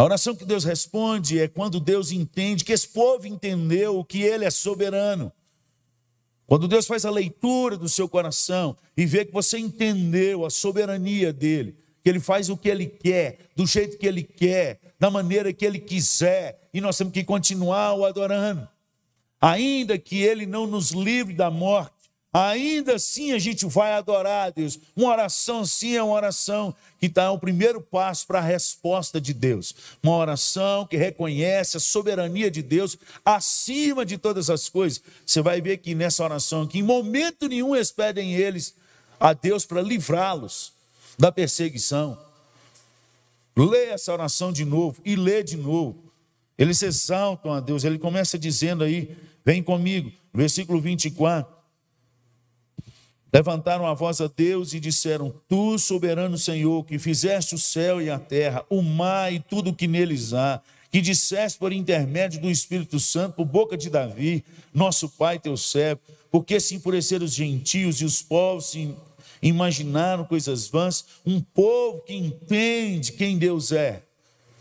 A 0.00 0.02
oração 0.02 0.34
que 0.34 0.46
Deus 0.46 0.64
responde 0.64 1.38
é 1.38 1.46
quando 1.46 1.78
Deus 1.78 2.10
entende 2.10 2.64
que 2.64 2.72
esse 2.72 2.88
povo 2.88 3.26
entendeu 3.26 4.02
que 4.02 4.22
Ele 4.22 4.46
é 4.46 4.50
soberano. 4.50 5.30
Quando 6.46 6.66
Deus 6.66 6.86
faz 6.86 7.04
a 7.04 7.10
leitura 7.10 7.76
do 7.76 7.86
seu 7.86 8.08
coração 8.08 8.74
e 8.96 9.04
vê 9.04 9.26
que 9.26 9.32
você 9.32 9.58
entendeu 9.58 10.46
a 10.46 10.48
soberania 10.48 11.34
dele, 11.34 11.76
que 12.02 12.08
ele 12.08 12.18
faz 12.18 12.48
o 12.48 12.56
que 12.56 12.70
ele 12.70 12.86
quer, 12.86 13.50
do 13.54 13.66
jeito 13.66 13.98
que 13.98 14.06
ele 14.06 14.22
quer, 14.22 14.80
da 14.98 15.10
maneira 15.10 15.52
que 15.52 15.66
ele 15.66 15.78
quiser, 15.78 16.70
e 16.72 16.80
nós 16.80 16.96
temos 16.96 17.12
que 17.12 17.22
continuar 17.22 17.92
o 17.92 18.06
adorando. 18.06 18.66
Ainda 19.38 19.98
que 19.98 20.22
ele 20.22 20.46
não 20.46 20.66
nos 20.66 20.92
livre 20.92 21.34
da 21.34 21.50
morte, 21.50 21.99
Ainda 22.32 22.94
assim 22.94 23.32
a 23.32 23.38
gente 23.40 23.66
vai 23.66 23.92
adorar 23.92 24.46
a 24.46 24.50
Deus. 24.50 24.78
Uma 24.94 25.10
oração 25.10 25.66
sim 25.66 25.96
é 25.96 26.02
uma 26.02 26.14
oração 26.14 26.72
que 27.00 27.06
está 27.06 27.30
o 27.32 27.38
primeiro 27.38 27.80
passo 27.80 28.24
para 28.24 28.38
a 28.38 28.42
resposta 28.42 29.20
de 29.20 29.34
Deus. 29.34 29.74
Uma 30.00 30.16
oração 30.16 30.86
que 30.86 30.96
reconhece 30.96 31.76
a 31.76 31.80
soberania 31.80 32.48
de 32.48 32.62
Deus 32.62 32.96
acima 33.24 34.06
de 34.06 34.16
todas 34.16 34.48
as 34.48 34.68
coisas. 34.68 35.02
Você 35.26 35.42
vai 35.42 35.60
ver 35.60 35.78
que 35.78 35.92
nessa 35.92 36.22
oração 36.22 36.68
que 36.68 36.78
em 36.78 36.82
momento 36.84 37.48
nenhum 37.48 37.74
eles 37.74 37.90
pedem 37.90 38.32
eles 38.34 38.74
a 39.18 39.32
Deus 39.32 39.66
para 39.66 39.82
livrá-los 39.82 40.72
da 41.18 41.32
perseguição. 41.32 42.16
Lê 43.56 43.86
essa 43.86 44.12
oração 44.12 44.52
de 44.52 44.64
novo 44.64 45.02
e 45.04 45.16
lê 45.16 45.42
de 45.42 45.56
novo. 45.56 46.12
Eles 46.56 46.80
exaltam 46.80 47.52
a 47.52 47.58
Deus. 47.58 47.82
Ele 47.82 47.98
começa 47.98 48.38
dizendo 48.38 48.84
aí, 48.84 49.16
vem 49.44 49.62
comigo, 49.62 50.12
versículo 50.32 50.80
24. 50.80 51.59
Levantaram 53.32 53.86
a 53.86 53.94
voz 53.94 54.20
a 54.20 54.26
Deus 54.26 54.74
e 54.74 54.80
disseram: 54.80 55.32
Tu, 55.48 55.78
soberano 55.78 56.36
Senhor, 56.36 56.84
que 56.84 56.98
fizeste 56.98 57.54
o 57.54 57.58
céu 57.58 58.02
e 58.02 58.10
a 58.10 58.18
terra, 58.18 58.64
o 58.68 58.82
mar 58.82 59.32
e 59.32 59.38
tudo 59.38 59.70
o 59.70 59.74
que 59.74 59.86
neles 59.86 60.34
há, 60.34 60.60
que 60.90 61.00
disseste 61.00 61.56
por 61.56 61.72
intermédio 61.72 62.40
do 62.40 62.50
Espírito 62.50 62.98
Santo, 62.98 63.36
por 63.36 63.44
boca 63.44 63.76
de 63.76 63.88
Davi, 63.88 64.44
nosso 64.74 65.08
pai, 65.08 65.38
teu 65.38 65.56
servo, 65.56 66.00
porque 66.28 66.58
se 66.58 66.74
enfureceram 66.74 67.24
os 67.24 67.32
gentios 67.32 68.00
e 68.00 68.04
os 68.04 68.20
povos 68.20 68.70
se 68.70 68.92
imaginaram 69.40 70.24
coisas 70.24 70.66
vãs, 70.66 71.04
um 71.24 71.40
povo 71.40 72.00
que 72.00 72.14
entende 72.14 73.12
quem 73.12 73.38
Deus 73.38 73.70
é, 73.70 74.02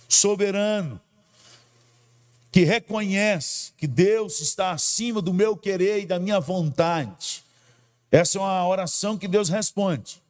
soberano, 0.07 1.01
que 2.51 2.63
reconhece 2.63 3.71
que 3.75 3.87
Deus 3.87 4.39
está 4.41 4.71
acima 4.71 5.23
do 5.23 5.33
meu 5.33 5.57
querer 5.57 6.01
e 6.01 6.05
da 6.05 6.19
minha 6.19 6.39
vontade 6.39 7.48
essa 8.11 8.37
é 8.37 8.41
uma 8.41 8.67
oração 8.67 9.17
que 9.17 9.27
Deus 9.27 9.49
responde. 9.49 10.21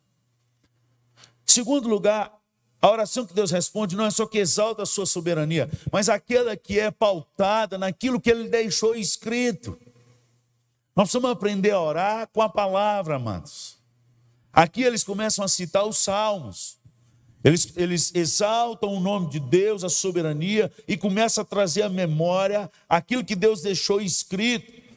Segundo 1.46 1.88
lugar, 1.88 2.32
a 2.82 2.90
oração 2.90 3.26
que 3.26 3.34
Deus 3.34 3.52
responde 3.52 3.96
não 3.96 4.06
é 4.06 4.12
só 4.12 4.26
que 4.26 4.38
exalta 4.38 4.84
a 4.84 4.86
sua 4.86 5.06
soberania, 5.06 5.70
mas 5.92 6.08
aquela 6.08 6.56
que 6.56 6.80
é 6.80 6.92
pautada 6.92 7.78
naquilo 7.78 8.22
que 8.22 8.30
ele 8.30 8.48
deixou 8.48 8.96
escrito. 8.96 9.78
Nós 10.96 11.06
precisamos 11.06 11.32
aprender 11.32 11.72
a 11.72 11.82
orar 11.82 12.28
com 12.32 12.42
a 12.42 12.50
palavra, 12.50 13.16
amados. 13.16 13.78
Aqui 14.52 14.84
eles 14.84 15.04
começam 15.04 15.44
a 15.44 15.48
citar 15.48 15.86
os 15.86 15.98
salmos. 15.98 16.78
Eles, 17.44 17.72
eles 17.78 18.14
exaltam 18.14 18.94
o 18.94 19.00
nome 19.00 19.30
de 19.30 19.40
Deus, 19.40 19.84
a 19.84 19.90
soberania, 19.90 20.72
e 20.88 20.98
começam 20.98 21.42
a 21.42 21.46
trazer 21.46 21.84
à 21.84 21.90
memória 21.90 22.70
aquilo 22.88 23.24
que 23.24 23.36
Deus 23.36 23.62
deixou 23.62 24.02
escrito. 24.02 24.89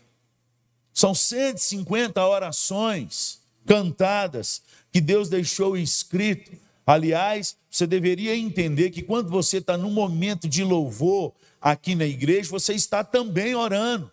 São 0.93 1.15
150 1.15 2.25
orações 2.27 3.41
cantadas 3.67 4.63
que 4.93 5.01
Deus 5.01 5.29
deixou 5.29 5.77
escrito. 5.77 6.53
Aliás, 6.87 7.57
você 7.71 7.87
deveria 7.87 8.37
entender 8.37 8.91
que 8.91 9.03
quando 9.03 9.31
você 9.31 9.59
está 9.59 9.77
num 9.77 9.91
momento 9.91 10.49
de 10.49 10.63
louvor 10.63 11.33
aqui 11.61 11.95
na 11.95 12.05
igreja, 12.05 12.51
você 12.51 12.75
está 12.75 13.03
também 13.03 13.55
orando. 13.55 14.11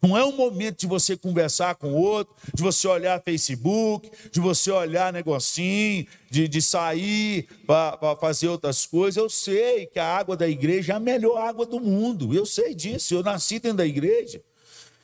Não 0.00 0.16
é 0.16 0.24
um 0.24 0.36
momento 0.36 0.80
de 0.80 0.86
você 0.86 1.16
conversar 1.16 1.74
com 1.74 1.92
outro, 1.92 2.34
de 2.54 2.62
você 2.62 2.86
olhar 2.86 3.20
Facebook, 3.22 4.10
de 4.30 4.40
você 4.40 4.70
olhar 4.70 5.12
negocinho, 5.12 6.06
de, 6.30 6.46
de 6.46 6.62
sair 6.62 7.48
para 7.66 8.14
fazer 8.20 8.48
outras 8.48 8.86
coisas. 8.86 9.16
Eu 9.16 9.28
sei 9.28 9.86
que 9.86 9.98
a 9.98 10.06
água 10.06 10.36
da 10.36 10.48
igreja 10.48 10.92
é 10.92 10.96
a 10.96 11.00
melhor 11.00 11.38
água 11.38 11.66
do 11.66 11.80
mundo. 11.80 12.32
Eu 12.34 12.46
sei 12.46 12.74
disso. 12.74 13.14
Eu 13.14 13.22
nasci 13.22 13.58
dentro 13.58 13.78
da 13.78 13.86
igreja. 13.86 14.40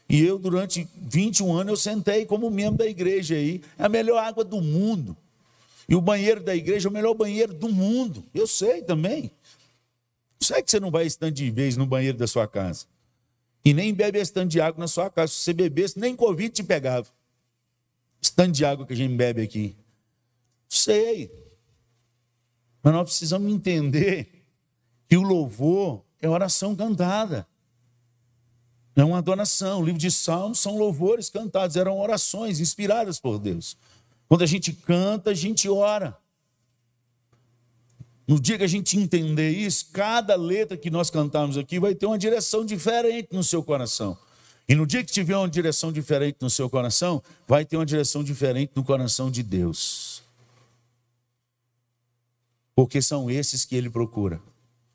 E 0.08 0.22
eu, 0.22 0.38
durante 0.38 0.86
21 0.96 1.52
anos, 1.54 1.70
eu 1.70 1.76
sentei 1.76 2.26
como 2.26 2.50
membro 2.50 2.78
da 2.78 2.86
igreja 2.86 3.34
aí. 3.34 3.62
É 3.78 3.84
a 3.84 3.88
melhor 3.88 4.18
água 4.18 4.44
do 4.44 4.60
mundo. 4.60 5.16
E 5.88 5.94
o 5.94 6.00
banheiro 6.00 6.42
da 6.42 6.54
igreja 6.54 6.88
é 6.88 6.90
o 6.90 6.92
melhor 6.92 7.14
banheiro 7.14 7.52
do 7.54 7.68
mundo. 7.68 8.24
Eu 8.34 8.46
sei 8.46 8.82
também. 8.82 9.30
Sei 10.40 10.62
que 10.62 10.70
você 10.70 10.80
não 10.80 10.90
vai 10.90 11.06
esse 11.06 11.18
tanto 11.18 11.34
de 11.34 11.50
vez 11.50 11.76
no 11.76 11.86
banheiro 11.86 12.18
da 12.18 12.26
sua 12.26 12.46
casa. 12.46 12.86
E 13.64 13.72
nem 13.72 13.94
bebe 13.94 14.18
esse 14.18 14.32
tanto 14.32 14.50
de 14.50 14.60
água 14.60 14.80
na 14.80 14.88
sua 14.88 15.08
casa. 15.08 15.32
Se 15.32 15.38
você 15.38 15.52
bebesse, 15.52 15.98
nem 15.98 16.16
Covid 16.16 16.52
te 16.52 16.62
pegava. 16.62 17.08
Esse 18.20 18.34
tanto 18.34 18.52
de 18.52 18.64
água 18.64 18.86
que 18.86 18.92
a 18.92 18.96
gente 18.96 19.14
bebe 19.14 19.42
aqui. 19.42 19.76
Sei. 20.68 21.30
Mas 22.82 22.92
nós 22.92 23.04
precisamos 23.04 23.52
entender 23.52 24.28
que 25.08 25.16
o 25.16 25.22
louvor 25.22 26.02
é 26.20 26.28
oração 26.28 26.74
cantada. 26.74 27.46
É 28.94 29.04
uma 29.04 29.18
adoração. 29.18 29.80
O 29.80 29.84
livro 29.84 29.98
de 29.98 30.10
Salmos 30.10 30.58
são 30.58 30.76
louvores 30.76 31.30
cantados, 31.30 31.76
eram 31.76 31.98
orações 31.98 32.60
inspiradas 32.60 33.18
por 33.18 33.38
Deus. 33.38 33.76
Quando 34.28 34.42
a 34.42 34.46
gente 34.46 34.72
canta, 34.72 35.30
a 35.30 35.34
gente 35.34 35.68
ora. 35.68 36.16
No 38.26 38.40
dia 38.40 38.56
que 38.56 38.64
a 38.64 38.68
gente 38.68 38.98
entender 38.98 39.50
isso, 39.50 39.88
cada 39.92 40.36
letra 40.36 40.76
que 40.76 40.90
nós 40.90 41.10
cantamos 41.10 41.58
aqui 41.58 41.78
vai 41.78 41.94
ter 41.94 42.06
uma 42.06 42.18
direção 42.18 42.64
diferente 42.64 43.28
no 43.32 43.42
seu 43.42 43.62
coração. 43.62 44.16
E 44.68 44.74
no 44.74 44.86
dia 44.86 45.02
que 45.04 45.12
tiver 45.12 45.36
uma 45.36 45.48
direção 45.48 45.92
diferente 45.92 46.38
no 46.40 46.48
seu 46.48 46.70
coração, 46.70 47.22
vai 47.46 47.64
ter 47.64 47.76
uma 47.76 47.86
direção 47.86 48.22
diferente 48.22 48.72
no 48.74 48.84
coração 48.84 49.30
de 49.30 49.42
Deus. 49.42 50.22
Porque 52.74 53.02
são 53.02 53.30
esses 53.30 53.64
que 53.64 53.74
ele 53.74 53.90
procura, 53.90 54.40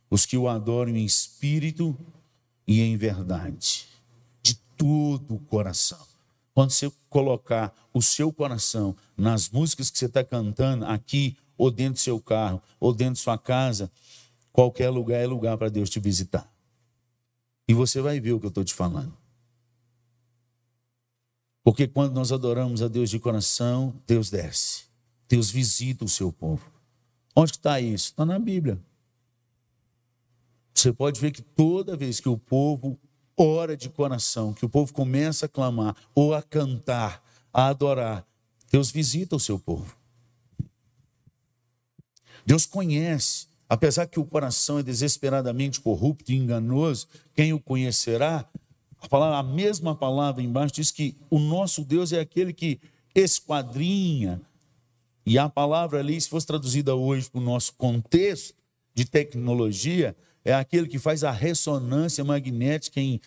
os 0.09 0.25
que 0.25 0.37
o 0.37 0.47
adoram 0.47 0.95
em 0.95 1.05
espírito 1.05 1.95
e 2.65 2.81
em 2.81 2.97
verdade, 2.97 3.86
de 3.86 3.86
todo 4.77 5.35
o 5.35 5.39
coração. 5.39 6.05
Quando 6.53 6.71
você 6.71 6.91
colocar 7.09 7.73
o 7.93 8.01
seu 8.01 8.31
coração 8.31 8.95
nas 9.15 9.49
músicas 9.49 9.89
que 9.89 9.97
você 9.97 10.05
está 10.05 10.23
cantando 10.23 10.85
aqui, 10.85 11.37
ou 11.57 11.71
dentro 11.71 11.93
do 11.93 11.99
seu 11.99 12.19
carro, 12.19 12.61
ou 12.79 12.93
dentro 12.93 13.15
de 13.15 13.19
sua 13.19 13.37
casa, 13.37 13.91
qualquer 14.51 14.89
lugar 14.89 15.19
é 15.19 15.27
lugar 15.27 15.57
para 15.57 15.69
Deus 15.69 15.89
te 15.89 15.99
visitar. 15.99 16.51
E 17.67 17.73
você 17.73 17.99
vai 17.99 18.19
ver 18.19 18.33
o 18.33 18.39
que 18.39 18.45
eu 18.45 18.49
estou 18.49 18.63
te 18.63 18.73
falando. 18.73 19.15
Porque 21.63 21.87
quando 21.87 22.13
nós 22.13 22.31
adoramos 22.31 22.81
a 22.81 22.87
Deus 22.87 23.09
de 23.09 23.19
coração, 23.19 23.93
Deus 24.07 24.29
desce. 24.29 24.85
Deus 25.27 25.51
visita 25.51 26.05
o 26.05 26.07
seu 26.07 26.31
povo. 26.31 26.71
Onde 27.35 27.51
está 27.51 27.81
isso? 27.81 28.11
Está 28.11 28.25
na 28.25 28.39
Bíblia. 28.39 28.79
Você 30.73 30.93
pode 30.93 31.19
ver 31.19 31.31
que 31.31 31.41
toda 31.41 31.97
vez 31.97 32.19
que 32.19 32.29
o 32.29 32.37
povo 32.37 32.99
ora 33.37 33.77
de 33.77 33.89
coração, 33.89 34.53
que 34.53 34.65
o 34.65 34.69
povo 34.69 34.91
começa 34.91 35.45
a 35.45 35.49
clamar 35.49 35.95
ou 36.15 36.33
a 36.33 36.41
cantar, 36.41 37.23
a 37.53 37.67
adorar, 37.67 38.25
Deus 38.71 38.91
visita 38.91 39.35
o 39.35 39.39
seu 39.39 39.59
povo. 39.59 39.95
Deus 42.45 42.65
conhece, 42.65 43.47
apesar 43.69 44.07
que 44.07 44.19
o 44.19 44.25
coração 44.25 44.79
é 44.79 44.83
desesperadamente 44.83 45.79
corrupto 45.79 46.31
e 46.31 46.35
enganoso, 46.35 47.07
quem 47.35 47.53
o 47.53 47.59
conhecerá? 47.59 48.49
A, 48.99 49.07
palavra, 49.07 49.37
a 49.37 49.43
mesma 49.43 49.95
palavra 49.95 50.41
embaixo 50.41 50.75
diz 50.75 50.91
que 50.91 51.15
o 51.29 51.37
nosso 51.37 51.85
Deus 51.85 52.11
é 52.11 52.19
aquele 52.19 52.51
que 52.51 52.79
esquadrinha, 53.13 54.41
e 55.25 55.37
a 55.37 55.49
palavra 55.49 55.99
ali, 55.99 56.19
se 56.21 56.29
fosse 56.29 56.47
traduzida 56.47 56.95
hoje 56.95 57.29
para 57.29 57.41
o 57.41 57.43
nosso 57.43 57.73
contexto 57.73 58.55
de 58.93 59.03
tecnologia, 59.03 60.15
é 60.47 60.53
aquele 60.53 60.87
que 60.87 60.97
faz 60.97 61.25
a 61.25 61.31
ressonância 61.31 62.23
magnética 62.23 63.01
em 63.01 63.19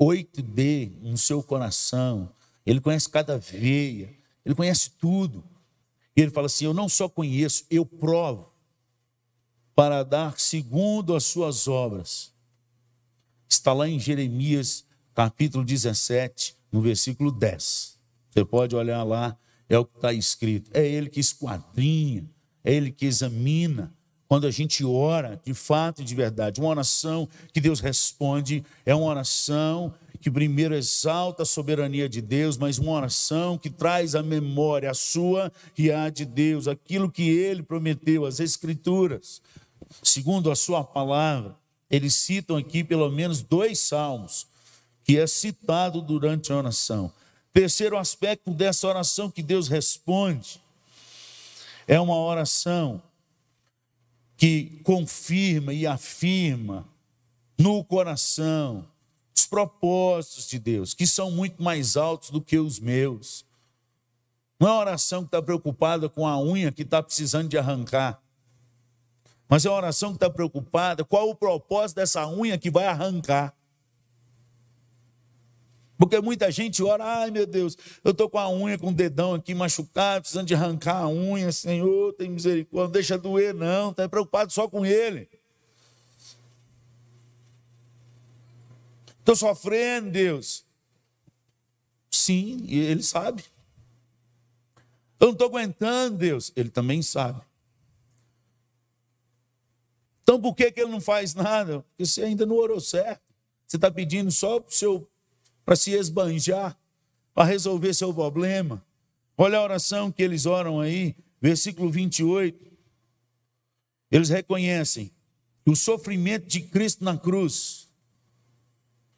8D 0.00 0.90
no 1.02 1.18
seu 1.18 1.42
coração. 1.42 2.32
Ele 2.64 2.80
conhece 2.80 3.10
cada 3.10 3.36
veia, 3.36 4.08
ele 4.42 4.54
conhece 4.54 4.88
tudo. 4.92 5.44
E 6.16 6.22
ele 6.22 6.30
fala 6.30 6.46
assim: 6.46 6.64
Eu 6.64 6.72
não 6.72 6.88
só 6.88 7.10
conheço, 7.10 7.66
eu 7.70 7.84
provo 7.84 8.50
para 9.74 10.02
dar 10.02 10.40
segundo 10.40 11.14
as 11.14 11.24
suas 11.24 11.68
obras. 11.68 12.32
Está 13.46 13.74
lá 13.74 13.86
em 13.86 14.00
Jeremias, 14.00 14.86
capítulo 15.14 15.66
17, 15.66 16.56
no 16.72 16.80
versículo 16.80 17.30
10. 17.30 17.98
Você 18.30 18.44
pode 18.46 18.74
olhar 18.74 19.02
lá, 19.02 19.36
é 19.68 19.78
o 19.78 19.84
que 19.84 19.96
está 19.96 20.10
escrito. 20.10 20.70
É 20.72 20.88
ele 20.88 21.10
que 21.10 21.20
esquadrinha, 21.20 22.26
é 22.64 22.72
ele 22.72 22.90
que 22.90 23.04
examina. 23.04 23.92
Quando 24.32 24.46
a 24.46 24.50
gente 24.50 24.82
ora, 24.82 25.38
de 25.44 25.52
fato 25.52 26.00
e 26.00 26.04
de 26.06 26.14
verdade, 26.14 26.58
uma 26.58 26.70
oração 26.70 27.28
que 27.52 27.60
Deus 27.60 27.80
responde 27.80 28.64
é 28.86 28.94
uma 28.94 29.04
oração 29.04 29.92
que 30.22 30.30
primeiro 30.30 30.74
exalta 30.74 31.42
a 31.42 31.44
soberania 31.44 32.08
de 32.08 32.22
Deus, 32.22 32.56
mas 32.56 32.78
uma 32.78 32.92
oração 32.92 33.58
que 33.58 33.68
traz 33.68 34.14
à 34.14 34.22
memória 34.22 34.90
a 34.90 34.94
sua 34.94 35.52
e 35.76 35.92
a 35.92 36.08
de 36.08 36.24
Deus, 36.24 36.66
aquilo 36.66 37.10
que 37.10 37.28
ele 37.28 37.62
prometeu, 37.62 38.24
as 38.24 38.40
Escrituras. 38.40 39.42
Segundo 40.02 40.50
a 40.50 40.56
sua 40.56 40.82
palavra, 40.82 41.54
eles 41.90 42.14
citam 42.14 42.56
aqui 42.56 42.82
pelo 42.82 43.10
menos 43.10 43.42
dois 43.42 43.80
salmos, 43.80 44.46
que 45.04 45.18
é 45.18 45.26
citado 45.26 46.00
durante 46.00 46.50
a 46.50 46.56
oração. 46.56 47.12
Terceiro 47.52 47.98
aspecto 47.98 48.50
dessa 48.50 48.88
oração 48.88 49.30
que 49.30 49.42
Deus 49.42 49.68
responde 49.68 50.58
é 51.86 52.00
uma 52.00 52.16
oração 52.16 53.02
que 54.42 54.80
confirma 54.82 55.72
e 55.72 55.86
afirma 55.86 56.84
no 57.56 57.84
coração 57.84 58.84
os 59.32 59.46
propósitos 59.46 60.48
de 60.48 60.58
Deus, 60.58 60.94
que 60.94 61.06
são 61.06 61.30
muito 61.30 61.62
mais 61.62 61.96
altos 61.96 62.30
do 62.30 62.40
que 62.40 62.58
os 62.58 62.80
meus. 62.80 63.46
Não 64.58 64.66
é 64.66 64.72
uma 64.72 64.80
oração 64.80 65.20
que 65.20 65.28
está 65.28 65.40
preocupada 65.40 66.08
com 66.08 66.26
a 66.26 66.42
unha 66.42 66.72
que 66.72 66.82
está 66.82 67.00
precisando 67.00 67.48
de 67.48 67.56
arrancar, 67.56 68.20
mas 69.48 69.64
é 69.64 69.70
uma 69.70 69.76
oração 69.76 70.08
que 70.08 70.16
está 70.16 70.28
preocupada 70.28 71.04
qual 71.04 71.30
o 71.30 71.36
propósito 71.36 71.98
dessa 71.98 72.26
unha 72.26 72.58
que 72.58 72.68
vai 72.68 72.86
arrancar. 72.86 73.54
Porque 76.02 76.20
muita 76.20 76.50
gente 76.50 76.82
ora, 76.82 77.04
ai 77.04 77.30
meu 77.30 77.46
Deus, 77.46 77.78
eu 78.02 78.10
estou 78.10 78.28
com 78.28 78.36
a 78.36 78.50
unha, 78.50 78.76
com 78.76 78.88
o 78.88 78.92
dedão 78.92 79.34
aqui 79.34 79.54
machucado, 79.54 80.22
precisando 80.22 80.48
de 80.48 80.52
arrancar 80.52 80.96
a 80.96 81.08
unha, 81.08 81.52
Senhor, 81.52 82.12
tem 82.14 82.28
misericórdia, 82.28 82.86
não 82.86 82.90
deixa 82.90 83.16
doer, 83.16 83.54
não, 83.54 83.92
está 83.92 84.08
preocupado 84.08 84.52
só 84.52 84.66
com 84.66 84.84
ele. 84.84 85.28
Estou 89.20 89.36
sofrendo, 89.36 90.10
Deus. 90.10 90.64
Sim, 92.10 92.66
ele 92.68 93.04
sabe. 93.04 93.44
Eu 95.20 95.28
não 95.28 95.32
estou 95.34 95.46
aguentando, 95.46 96.18
Deus. 96.18 96.50
Ele 96.56 96.68
também 96.68 97.00
sabe. 97.00 97.40
Então 100.24 100.40
por 100.40 100.56
que, 100.56 100.72
que 100.72 100.80
ele 100.80 100.90
não 100.90 101.00
faz 101.00 101.32
nada? 101.32 101.82
Porque 101.82 102.04
você 102.04 102.22
ainda 102.24 102.44
não 102.44 102.56
orou 102.56 102.80
certo. 102.80 103.22
Você 103.68 103.76
está 103.76 103.88
pedindo 103.88 104.32
só 104.32 104.58
para 104.58 104.72
se 105.76 105.92
esbanjar, 105.92 106.76
para 107.34 107.44
resolver 107.44 107.94
seu 107.94 108.12
problema. 108.12 108.84
Olha 109.36 109.58
a 109.58 109.62
oração 109.62 110.12
que 110.12 110.22
eles 110.22 110.44
oram 110.44 110.80
aí, 110.80 111.16
versículo 111.40 111.90
28. 111.90 112.70
Eles 114.10 114.28
reconhecem 114.28 115.10
que 115.64 115.70
o 115.70 115.76
sofrimento 115.76 116.46
de 116.46 116.60
Cristo 116.60 117.04
na 117.04 117.16
cruz 117.16 117.82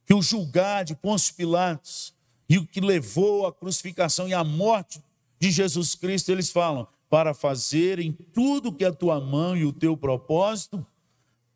que 0.05 0.15
o 0.15 0.23
julgar 0.23 0.85
de 0.85 0.95
Pôncio 0.95 1.35
Pilatos 1.35 2.15
e 2.49 2.59
o 2.59 2.67
que 2.67 2.81
levou 2.81 3.47
à 3.47 3.53
crucificação 3.53 4.29
e 4.29 4.35
à 4.35 4.45
morte 4.45 5.03
de 5.39 5.51
Jesus 5.51 5.95
Cristo, 5.95 6.31
eles 6.31 6.51
falam, 6.51 6.87
para 7.09 7.33
fazerem 7.33 8.13
tudo 8.13 8.73
que 8.73 8.85
a 8.85 8.93
tua 8.93 9.21
mão 9.21 9.57
e 9.57 9.65
o 9.65 9.73
teu 9.73 9.97
propósito 9.97 10.87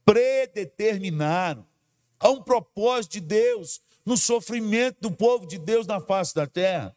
predeterminaram. 0.04 1.66
Há 2.18 2.30
um 2.30 2.42
propósito 2.42 3.12
de 3.12 3.20
Deus 3.20 3.80
no 4.08 4.16
sofrimento 4.16 4.96
do 5.02 5.10
povo 5.10 5.46
de 5.46 5.58
Deus 5.58 5.86
na 5.86 6.00
face 6.00 6.34
da 6.34 6.46
terra. 6.46 6.96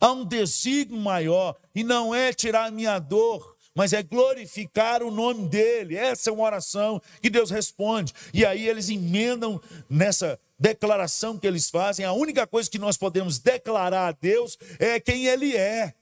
Há 0.00 0.12
um 0.12 0.24
desígnio 0.24 1.00
maior, 1.00 1.56
e 1.74 1.82
não 1.82 2.14
é 2.14 2.32
tirar 2.32 2.66
a 2.66 2.70
minha 2.70 3.00
dor, 3.00 3.56
mas 3.74 3.92
é 3.92 4.04
glorificar 4.04 5.02
o 5.02 5.10
nome 5.10 5.48
dele. 5.48 5.96
Essa 5.96 6.30
é 6.30 6.32
uma 6.32 6.44
oração 6.44 7.02
que 7.20 7.28
Deus 7.28 7.50
responde. 7.50 8.14
E 8.32 8.46
aí 8.46 8.68
eles 8.68 8.88
emendam 8.88 9.60
nessa 9.90 10.38
declaração 10.56 11.36
que 11.36 11.46
eles 11.46 11.68
fazem, 11.68 12.06
a 12.06 12.12
única 12.12 12.46
coisa 12.46 12.70
que 12.70 12.78
nós 12.78 12.96
podemos 12.96 13.40
declarar 13.40 14.06
a 14.06 14.12
Deus 14.12 14.56
é 14.78 15.00
quem 15.00 15.26
Ele 15.26 15.56
é. 15.56 15.92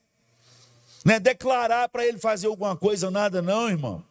Não 1.03 1.15
é 1.15 1.21
declarar 1.21 1.89
para 1.89 2.05
Ele 2.05 2.19
fazer 2.19 2.47
alguma 2.47 2.77
coisa, 2.77 3.11
nada, 3.11 3.41
não, 3.41 3.71
irmão. 3.71 4.05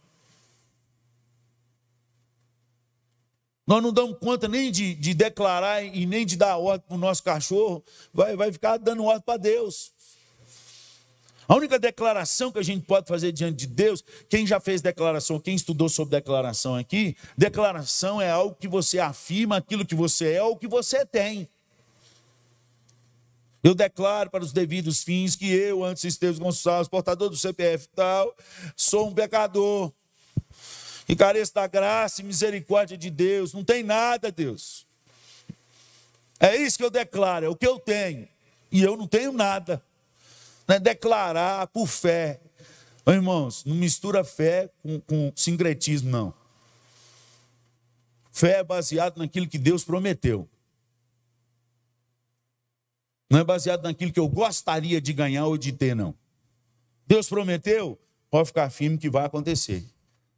Nós 3.69 3.83
não 3.83 3.93
damos 3.93 4.17
conta 4.17 4.47
nem 4.47 4.71
de, 4.71 4.95
de 4.95 5.13
declarar 5.13 5.83
e 5.83 6.03
nem 6.07 6.25
de 6.25 6.35
dar 6.35 6.57
ordem 6.57 6.83
para 6.87 6.95
o 6.95 6.97
nosso 6.97 7.21
cachorro, 7.21 7.83
vai, 8.11 8.35
vai 8.35 8.51
ficar 8.51 8.77
dando 8.77 9.03
ordem 9.03 9.21
para 9.21 9.37
Deus. 9.37 9.91
A 11.47 11.55
única 11.55 11.77
declaração 11.77 12.51
que 12.51 12.57
a 12.57 12.63
gente 12.63 12.87
pode 12.87 13.07
fazer 13.07 13.31
diante 13.31 13.57
de 13.57 13.67
Deus, 13.67 14.03
quem 14.27 14.47
já 14.47 14.59
fez 14.59 14.81
declaração, 14.81 15.39
quem 15.39 15.53
estudou 15.53 15.87
sobre 15.87 16.17
declaração 16.17 16.75
aqui, 16.75 17.15
declaração 17.37 18.19
é 18.19 18.31
algo 18.31 18.55
que 18.59 18.67
você 18.67 18.97
afirma 18.97 19.57
aquilo 19.57 19.85
que 19.85 19.93
você 19.93 20.31
é 20.33 20.41
ou 20.41 20.57
que 20.57 20.67
você 20.67 21.05
tem. 21.05 21.47
Eu 23.63 23.75
declaro 23.75 24.31
para 24.31 24.43
os 24.43 24.51
devidos 24.51 25.03
fins 25.03 25.35
que 25.35 25.47
eu, 25.47 25.83
antes 25.83 26.03
Esteves 26.03 26.39
Gonçalves, 26.39 26.87
portador 26.87 27.29
do 27.29 27.37
CPF 27.37 27.87
tal, 27.89 28.35
sou 28.75 29.09
um 29.09 29.13
pecador. 29.13 29.93
E 31.09 31.15
careço 31.15 31.55
da 31.55 31.65
graça 31.65 32.21
e 32.21 32.23
misericórdia 32.23 32.95
de 32.95 33.09
Deus. 33.09 33.51
Não 33.51 33.63
tem 33.63 33.81
nada, 33.81 34.31
Deus. 34.31 34.85
É 36.39 36.55
isso 36.55 36.77
que 36.77 36.83
eu 36.83 36.91
declaro, 36.91 37.47
é 37.47 37.49
o 37.49 37.55
que 37.55 37.65
eu 37.65 37.79
tenho. 37.79 38.27
E 38.71 38.83
eu 38.83 38.95
não 38.95 39.07
tenho 39.07 39.31
nada 39.31 39.83
né, 40.67 40.79
declarar 40.79 41.65
por 41.67 41.87
fé. 41.87 42.39
irmãos, 43.07 43.65
não 43.65 43.75
mistura 43.75 44.23
fé 44.23 44.69
com, 44.83 44.99
com 45.01 45.33
sincretismo, 45.35 46.11
não. 46.11 46.33
Fé 48.31 48.59
é 48.59 48.63
baseado 48.63 49.17
naquilo 49.17 49.47
que 49.47 49.57
Deus 49.57 49.83
prometeu. 49.83 50.47
Não 53.31 53.39
é 53.39 53.43
baseado 53.43 53.81
naquilo 53.81 54.13
que 54.13 54.19
eu 54.19 54.27
gostaria 54.27 55.01
de 55.01 55.11
ganhar 55.11 55.47
ou 55.47 55.57
de 55.57 55.71
ter, 55.71 55.95
não. 55.95 56.13
Deus 57.07 57.27
prometeu, 57.27 57.99
pode 58.29 58.49
ficar 58.49 58.69
firme 58.69 58.97
que 58.99 59.09
vai 59.09 59.25
acontecer. 59.25 59.83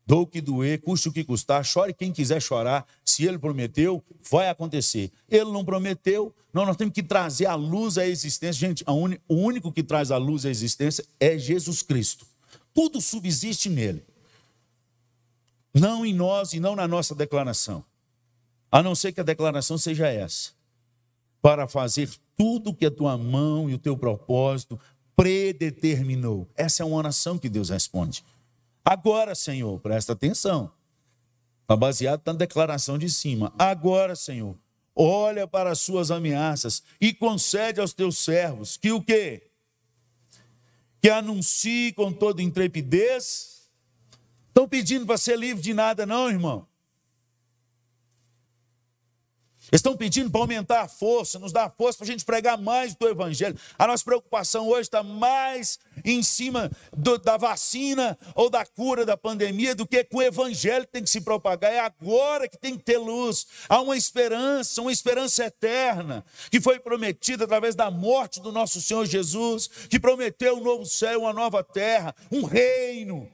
Dou 0.05 0.21
o 0.21 0.27
que 0.27 0.41
doer, 0.41 0.81
custe 0.81 1.09
o 1.09 1.11
que 1.11 1.23
custar, 1.23 1.63
chore 1.63 1.93
quem 1.93 2.11
quiser 2.11 2.41
chorar. 2.41 2.85
Se 3.05 3.25
ele 3.25 3.37
prometeu, 3.37 4.03
vai 4.29 4.49
acontecer. 4.49 5.11
Ele 5.29 5.51
não 5.51 5.63
prometeu, 5.63 6.33
não, 6.53 6.65
nós 6.65 6.75
temos 6.75 6.93
que 6.93 7.03
trazer 7.03 7.45
a 7.45 7.55
luz 7.55 7.97
à 7.97 8.05
existência. 8.05 8.67
Gente, 8.67 8.83
un... 8.87 9.15
o 9.27 9.35
único 9.35 9.71
que 9.71 9.83
traz 9.83 10.11
a 10.11 10.17
luz 10.17 10.45
à 10.45 10.49
existência 10.49 11.05
é 11.19 11.37
Jesus 11.37 11.81
Cristo. 11.81 12.25
Tudo 12.73 12.99
subsiste 12.99 13.69
nele. 13.69 14.03
Não 15.73 16.05
em 16.05 16.13
nós 16.13 16.53
e 16.53 16.59
não 16.59 16.75
na 16.75 16.87
nossa 16.87 17.15
declaração. 17.15 17.83
A 18.69 18.83
não 18.83 18.95
ser 18.95 19.11
que 19.11 19.21
a 19.21 19.23
declaração 19.23 19.77
seja 19.77 20.07
essa: 20.07 20.51
para 21.41 21.67
fazer 21.67 22.09
tudo 22.35 22.73
que 22.73 22.85
a 22.85 22.91
tua 22.91 23.17
mão 23.17 23.69
e 23.69 23.73
o 23.73 23.77
teu 23.77 23.95
propósito 23.95 24.79
predeterminou. 25.15 26.49
Essa 26.55 26.83
é 26.83 26.85
uma 26.85 26.97
oração 26.97 27.37
que 27.37 27.47
Deus 27.47 27.69
responde. 27.69 28.23
Agora, 28.83 29.35
Senhor, 29.35 29.79
presta 29.79 30.13
atenção. 30.13 30.71
Está 31.61 31.75
baseado 31.75 32.21
na 32.25 32.33
declaração 32.33 32.97
de 32.97 33.09
cima. 33.09 33.53
Agora, 33.57 34.15
Senhor, 34.15 34.57
olha 34.95 35.47
para 35.47 35.71
as 35.71 35.79
suas 35.79 36.11
ameaças 36.11 36.83
e 36.99 37.13
concede 37.13 37.79
aos 37.79 37.93
teus 37.93 38.17
servos 38.17 38.75
que 38.77 38.91
o 38.91 39.01
quê? 39.01 39.49
Que 41.01 41.09
anuncie 41.09 41.93
com 41.93 42.11
toda 42.11 42.41
intrepidez. 42.41 43.69
Estão 44.47 44.67
pedindo 44.67 45.05
para 45.05 45.17
ser 45.17 45.37
livre 45.37 45.63
de 45.63 45.73
nada, 45.73 46.05
não, 46.05 46.29
irmão. 46.29 46.67
Estão 49.71 49.95
pedindo 49.95 50.29
para 50.29 50.41
aumentar 50.41 50.81
a 50.81 50.87
força, 50.87 51.39
nos 51.39 51.53
dar 51.53 51.69
força 51.69 51.97
para 51.99 52.05
a 52.05 52.11
gente 52.11 52.25
pregar 52.25 52.57
mais 52.57 52.93
do 52.93 53.07
Evangelho. 53.07 53.57
A 53.79 53.87
nossa 53.87 54.03
preocupação 54.03 54.67
hoje 54.67 54.81
está 54.81 55.01
mais 55.01 55.79
em 56.03 56.21
cima 56.21 56.69
do, 56.91 57.17
da 57.17 57.37
vacina 57.37 58.17
ou 58.35 58.49
da 58.49 58.65
cura 58.65 59.05
da 59.05 59.15
pandemia 59.15 59.73
do 59.73 59.87
que 59.87 60.03
com 60.03 60.17
o 60.17 60.21
Evangelho 60.21 60.85
que 60.85 60.91
tem 60.91 61.03
que 61.03 61.09
se 61.09 61.21
propagar. 61.21 61.71
É 61.71 61.79
agora 61.79 62.49
que 62.49 62.57
tem 62.57 62.77
que 62.77 62.83
ter 62.83 62.97
luz. 62.97 63.47
Há 63.69 63.79
uma 63.79 63.95
esperança, 63.95 64.81
uma 64.81 64.91
esperança 64.91 65.45
eterna, 65.45 66.25
que 66.49 66.59
foi 66.59 66.79
prometida 66.79 67.45
através 67.45 67.73
da 67.73 67.89
morte 67.89 68.41
do 68.41 68.51
nosso 68.51 68.81
Senhor 68.81 69.05
Jesus, 69.05 69.69
que 69.89 69.99
prometeu 69.99 70.57
um 70.57 70.63
novo 70.63 70.85
céu, 70.85 71.21
uma 71.21 71.33
nova 71.33 71.63
terra, 71.63 72.13
um 72.29 72.43
reino 72.43 73.29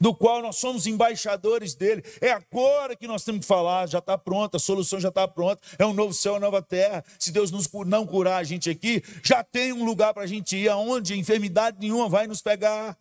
do 0.00 0.14
qual 0.14 0.40
nós 0.40 0.56
somos 0.56 0.86
embaixadores 0.86 1.74
dele. 1.74 2.02
É 2.20 2.30
agora 2.30 2.96
que 2.96 3.06
nós 3.06 3.22
temos 3.22 3.42
que 3.42 3.46
falar, 3.46 3.86
já 3.86 3.98
está 3.98 4.16
pronta, 4.16 4.56
a 4.56 4.60
solução 4.60 4.98
já 4.98 5.10
está 5.10 5.28
pronta, 5.28 5.60
é 5.78 5.84
um 5.84 5.92
novo 5.92 6.14
céu, 6.14 6.32
uma 6.32 6.40
nova 6.40 6.62
terra. 6.62 7.04
Se 7.18 7.30
Deus 7.30 7.50
nos, 7.50 7.68
não 7.86 8.06
curar 8.06 8.38
a 8.38 8.44
gente 8.44 8.70
aqui, 8.70 9.02
já 9.22 9.44
tem 9.44 9.72
um 9.72 9.84
lugar 9.84 10.14
para 10.14 10.22
a 10.22 10.26
gente 10.26 10.56
ir, 10.56 10.68
aonde 10.68 11.18
enfermidade 11.18 11.76
nenhuma 11.78 12.08
vai 12.08 12.26
nos 12.26 12.40
pegar. 12.40 12.96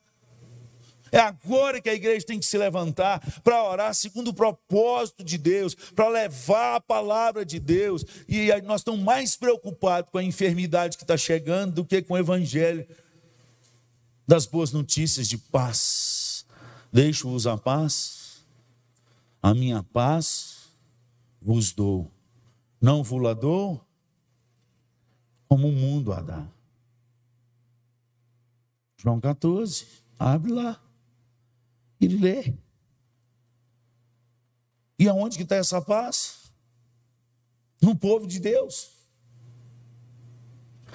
É 1.12 1.17
agora 1.17 1.81
que 1.81 1.89
a 1.89 1.93
igreja 1.93 2.23
tem 2.25 2.39
que 2.39 2.45
se 2.45 2.57
levantar 2.57 3.19
para 3.43 3.63
orar 3.63 3.93
segundo 3.95 4.27
o 4.27 4.33
propósito 4.33 5.23
de 5.23 5.38
Deus, 5.38 5.73
para 5.73 6.07
levar 6.07 6.75
a 6.75 6.81
palavra 6.81 7.43
de 7.43 7.59
Deus. 7.59 8.05
E 8.27 8.49
nós 8.62 8.81
estamos 8.81 8.99
mais 8.99 9.35
preocupados 9.35 10.12
com 10.12 10.17
a 10.19 10.23
enfermidade 10.23 10.97
que 10.97 11.03
está 11.03 11.17
chegando 11.17 11.75
do 11.75 11.85
que 11.85 12.01
com 12.01 12.13
o 12.13 12.17
evangelho 12.17 12.85
das 14.27 14.45
boas 14.45 14.71
notícias 14.71 15.27
de 15.27 15.38
paz. 15.38 16.28
Deixo-vos 16.91 17.45
a 17.45 17.56
paz, 17.56 18.43
a 19.41 19.54
minha 19.54 19.84
paz 19.84 20.69
vos 21.39 21.71
dou. 21.71 22.12
Não 22.82 23.04
vos 23.04 23.21
la 23.21 23.34
dou 23.34 23.86
como 25.47 25.67
o 25.67 25.71
mundo 25.71 26.12
a 26.12 26.21
dá. 26.21 26.47
João 28.97 29.19
14, 29.19 29.86
abre 30.17 30.52
lá 30.52 30.82
e 32.02 32.08
lê. 32.08 32.54
E 34.97 35.08
aonde 35.08 35.38
que 35.38 35.43
está 35.43 35.56
essa 35.56 35.82
paz? 35.82 36.52
No 37.82 37.95
povo 37.95 38.28
de 38.28 38.39
Deus. 38.39 38.91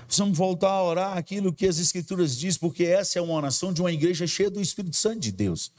Precisamos 0.07 0.37
voltar 0.37 0.71
a 0.71 0.83
orar 0.83 1.17
aquilo 1.17 1.53
que 1.53 1.67
as 1.67 1.79
Escrituras 1.79 2.37
dizem, 2.37 2.61
porque 2.61 2.85
essa 2.85 3.19
é 3.19 3.23
uma 3.23 3.35
oração 3.35 3.73
de 3.73 3.81
uma 3.81 3.91
igreja 3.91 4.27
cheia 4.27 4.51
do 4.51 4.61
Espírito 4.61 4.97
Santo 4.97 5.21
de 5.21 5.33
Deus 5.33 5.73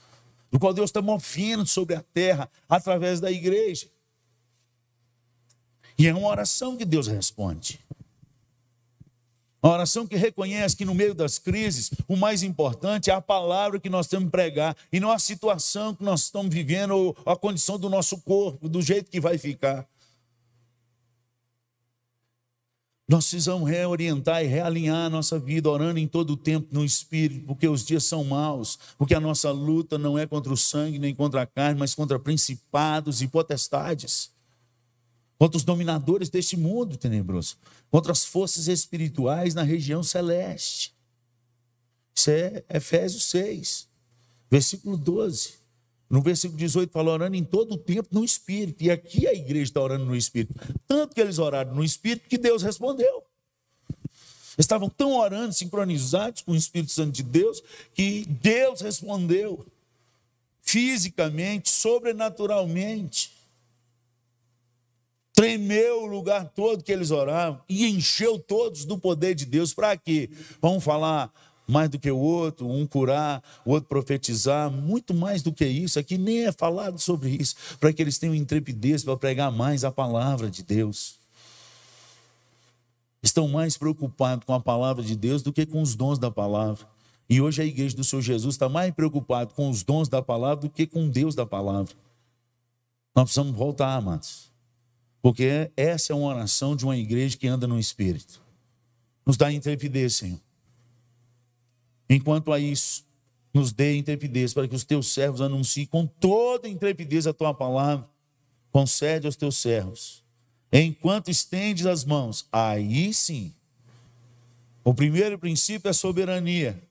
do 0.52 0.60
qual 0.60 0.74
Deus 0.74 0.90
está 0.90 1.02
movendo 1.02 1.66
sobre 1.66 1.96
a 1.96 2.02
terra 2.02 2.50
através 2.68 3.20
da 3.20 3.32
igreja. 3.32 3.88
E 5.98 6.08
é 6.08 6.14
uma 6.14 6.28
oração 6.28 6.76
que 6.76 6.86
Deus 6.86 7.08
responde. 7.08 7.80
Uma 9.66 9.74
oração 9.74 10.06
que 10.06 10.16
reconhece 10.16 10.76
que 10.76 10.86
no 10.86 10.94
meio 10.94 11.16
das 11.16 11.40
crises, 11.40 11.90
o 12.08 12.16
mais 12.16 12.44
importante 12.44 13.10
é 13.10 13.14
a 13.14 13.22
palavra 13.22 13.80
que 13.80 13.90
nós 13.90 14.06
temos 14.06 14.26
que 14.26 14.32
pregar, 14.32 14.78
e 14.94 15.00
não 15.00 15.12
a 15.12 15.18
situação 15.18 15.96
que 15.96 16.04
nós 16.04 16.22
estamos 16.22 16.54
vivendo, 16.54 16.92
ou 16.92 17.18
a 17.26 17.36
condição 17.36 17.80
do 17.80 17.90
nosso 17.90 18.20
corpo, 18.22 18.70
do 18.70 18.80
jeito 18.80 19.10
que 19.10 19.20
vai 19.20 19.40
ficar. 19.40 19.88
Nós 23.08 23.26
precisamos 23.26 23.70
reorientar 23.70 24.44
e 24.44 24.48
realinhar 24.48 25.06
a 25.06 25.10
nossa 25.10 25.38
vida, 25.38 25.70
orando 25.70 26.00
em 26.00 26.08
todo 26.08 26.32
o 26.32 26.38
tempo 26.38 26.68
no 26.72 26.84
Espírito, 26.84 27.46
porque 27.46 27.68
os 27.68 27.86
dias 27.86 28.04
são 28.04 28.24
maus, 28.24 28.80
porque 28.98 29.14
a 29.14 29.20
nossa 29.20 29.52
luta 29.52 29.98
não 30.00 30.18
é 30.18 30.26
contra 30.26 30.52
o 30.52 30.58
sangue 30.58 30.98
nem 30.98 31.14
contra 31.14 31.44
a 31.44 31.46
carne, 31.46 31.80
mas 31.80 31.94
contra 31.94 32.18
principados 32.18 33.22
e 33.22 33.28
potestades, 33.28 34.32
contra 35.38 35.56
os 35.56 35.64
dominadores 35.64 36.30
deste 36.30 36.58
mundo 36.58 36.98
tenebroso, 36.98 37.58
contra 37.92 38.12
as 38.12 38.26
forças 38.26 38.68
espirituais 38.68 39.54
na 39.54 39.62
região 39.62 40.02
celeste. 40.02 40.96
Isso 42.16 42.32
é 42.32 42.64
Efésios 42.70 43.26
6, 43.26 43.88
versículo 44.50 44.98
12. 44.98 45.65
No 46.10 46.22
versículo 46.22 46.58
18 46.58 46.92
fala 46.92 47.12
orando 47.12 47.36
em 47.36 47.44
todo 47.44 47.74
o 47.74 47.78
tempo 47.78 48.10
no 48.12 48.24
Espírito. 48.24 48.84
E 48.84 48.92
aqui 48.92 49.28
a 49.28 49.34
igreja 49.34 49.64
está 49.64 49.82
orando 49.82 50.06
no 50.06 50.16
Espírito. 50.16 50.54
Tanto 50.88 51.16
que 51.16 51.22
eles 51.22 51.40
oraram 51.40 51.74
no 51.74 51.84
Espírito 51.84 52.30
que 52.30 52.38
Deus 52.38 52.62
respondeu. 52.62 53.24
Estavam 54.58 54.90
tão 54.90 55.18
orando, 55.18 55.54
sincronizados 55.54 56.42
com 56.42 56.52
o 56.52 56.56
Espírito 56.56 56.92
Santo 56.92 57.12
de 57.12 57.24
Deus, 57.24 57.62
que 57.94 58.26
Deus 58.26 58.82
respondeu 58.82 59.66
fisicamente, 60.62 61.70
sobrenaturalmente. 61.70 63.34
Tremeu 65.34 66.04
o 66.04 66.06
lugar 66.06 66.50
todo 66.56 66.82
que 66.82 66.94
eles 66.94 67.12
oravam 67.12 67.62
e 67.68 67.86
encheu 67.88 68.40
todos 68.40 68.86
do 68.86 68.98
poder 68.98 69.36
de 69.36 69.46
Deus. 69.46 69.74
Para 69.74 69.98
quê? 69.98 70.30
Vamos 70.62 70.82
falar 70.82 71.30
mais 71.68 71.90
do 71.90 72.00
que 72.00 72.10
o 72.10 72.18
outro, 72.18 72.70
um 72.70 72.86
curar, 72.86 73.44
o 73.66 73.72
outro 73.72 73.90
profetizar, 73.90 74.72
muito 74.72 75.14
mais 75.14 75.42
do 75.42 75.52
que 75.52 75.66
isso. 75.66 76.00
Aqui 76.00 76.18
nem 76.18 76.46
é 76.46 76.52
falado 76.52 77.00
sobre 77.00 77.30
isso, 77.30 77.56
para 77.80 77.92
que 77.92 78.02
eles 78.02 78.18
tenham 78.18 78.36
intrepidez 78.36 79.04
para 79.04 79.18
pregar 79.18 79.52
mais 79.52 79.84
a 79.84 79.92
palavra 79.92 80.50
de 80.50 80.64
Deus. 80.64 81.16
Estão 83.22 83.48
mais 83.48 83.76
preocupados 83.78 84.46
com 84.46 84.54
a 84.54 84.60
palavra 84.60 85.04
de 85.04 85.16
Deus 85.16 85.42
do 85.42 85.52
que 85.52 85.66
com 85.66 85.82
os 85.82 85.96
dons 85.96 86.20
da 86.20 86.30
palavra. 86.30 86.88
E 87.28 87.42
hoje 87.42 87.62
a 87.62 87.66
igreja 87.66 87.96
do 87.96 88.04
Senhor 88.04 88.22
Jesus 88.22 88.54
está 88.54 88.70
mais 88.70 88.94
preocupada 88.94 89.52
com 89.54 89.70
os 89.70 89.82
dons 89.82 90.08
da 90.08 90.22
palavra 90.22 90.68
do 90.68 90.70
que 90.70 90.86
com 90.86 91.10
Deus 91.10 91.34
da 91.34 91.46
palavra. 91.46 91.94
Nós 93.16 93.26
precisamos 93.26 93.56
voltar, 93.56 93.96
amados. 93.96 94.52
Porque 95.24 95.72
essa 95.76 96.14
é 96.14 96.16
uma 96.16 96.28
oração 96.28 96.76
de 96.76 96.86
uma 96.86 96.96
igreja 96.96 97.36
que 97.36 97.48
anda 97.48 97.66
no 97.66 97.80
Espírito. 97.80 98.40
Nos 99.26 99.38
dá 99.38 99.52
intrepidez, 99.52 100.18
Senhor. 100.18 100.45
Enquanto 102.10 102.52
a 102.52 102.60
isso, 102.60 103.06
nos 103.54 103.72
dê 103.72 103.98
intrepidez 103.98 104.54
para 104.54 104.68
que 104.68 104.76
os 104.76 104.84
teus 104.84 105.08
servos 105.08 105.42
anunciem 105.42 105.86
com 105.86 106.06
toda 106.06 106.68
intrepidez 106.68 107.26
a 107.26 107.34
tua 107.34 107.54
palavra. 107.54 108.08
Concede 108.72 109.26
aos 109.26 109.36
teus 109.36 109.58
servos. 109.58 110.24
Enquanto 110.72 111.32
estendes 111.32 111.86
as 111.86 112.04
mãos, 112.04 112.46
aí 112.52 113.14
sim. 113.14 113.54
O 114.84 114.94
primeiro 114.94 115.40
princípio 115.40 115.90
é 115.90 115.94
soberania. 115.94 116.82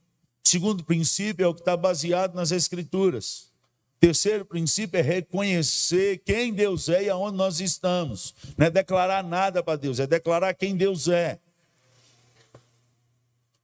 O 0.44 0.48
segundo 0.48 0.82
princípio 0.82 1.44
é 1.44 1.46
o 1.46 1.54
que 1.54 1.60
está 1.60 1.76
baseado 1.76 2.34
nas 2.34 2.50
Escrituras. 2.50 3.52
Terceiro 4.00 4.44
princípio 4.44 4.98
é 4.98 5.02
reconhecer 5.02 6.18
quem 6.24 6.52
Deus 6.52 6.88
é 6.88 7.04
e 7.04 7.10
aonde 7.10 7.36
nós 7.36 7.60
estamos. 7.60 8.34
Não 8.56 8.66
é 8.66 8.70
declarar 8.70 9.22
nada 9.22 9.62
para 9.62 9.76
Deus, 9.76 9.98
é 9.98 10.06
declarar 10.06 10.52
quem 10.54 10.76
Deus 10.76 11.08
é. 11.08 11.38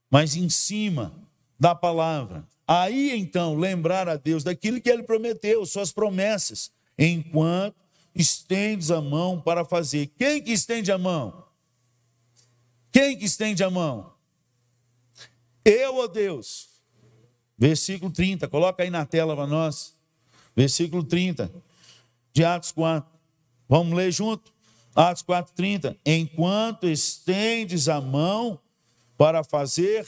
Mas 0.09 0.35
em 0.35 0.49
cima 0.49 1.20
da 1.61 1.75
palavra. 1.75 2.43
Aí 2.67 3.15
então 3.15 3.55
lembrar 3.55 4.09
a 4.09 4.15
Deus 4.15 4.43
daquilo 4.43 4.81
que 4.81 4.89
ele 4.89 5.03
prometeu, 5.03 5.63
suas 5.63 5.91
promessas, 5.91 6.71
enquanto 6.97 7.75
estendes 8.15 8.89
a 8.89 8.99
mão 8.99 9.39
para 9.39 9.63
fazer. 9.63 10.07
Quem 10.17 10.41
que 10.41 10.51
estende 10.51 10.91
a 10.91 10.97
mão? 10.97 11.45
Quem 12.91 13.15
que 13.15 13.25
estende 13.25 13.63
a 13.63 13.69
mão? 13.69 14.11
Eu 15.63 15.97
ou 15.97 16.07
Deus? 16.07 16.67
Versículo 17.55 18.11
30, 18.11 18.47
coloca 18.47 18.81
aí 18.81 18.89
na 18.89 19.05
tela 19.05 19.35
para 19.35 19.45
nós. 19.45 19.93
Versículo 20.55 21.03
30 21.03 21.53
de 22.33 22.43
Atos 22.43 22.71
4. 22.71 23.07
Vamos 23.69 23.95
ler 23.95 24.11
junto? 24.11 24.51
Atos 24.95 25.21
4, 25.21 25.53
30. 25.53 25.95
Enquanto 26.03 26.87
estendes 26.87 27.87
a 27.87 28.01
mão 28.01 28.59
para 29.15 29.43
fazer 29.43 30.07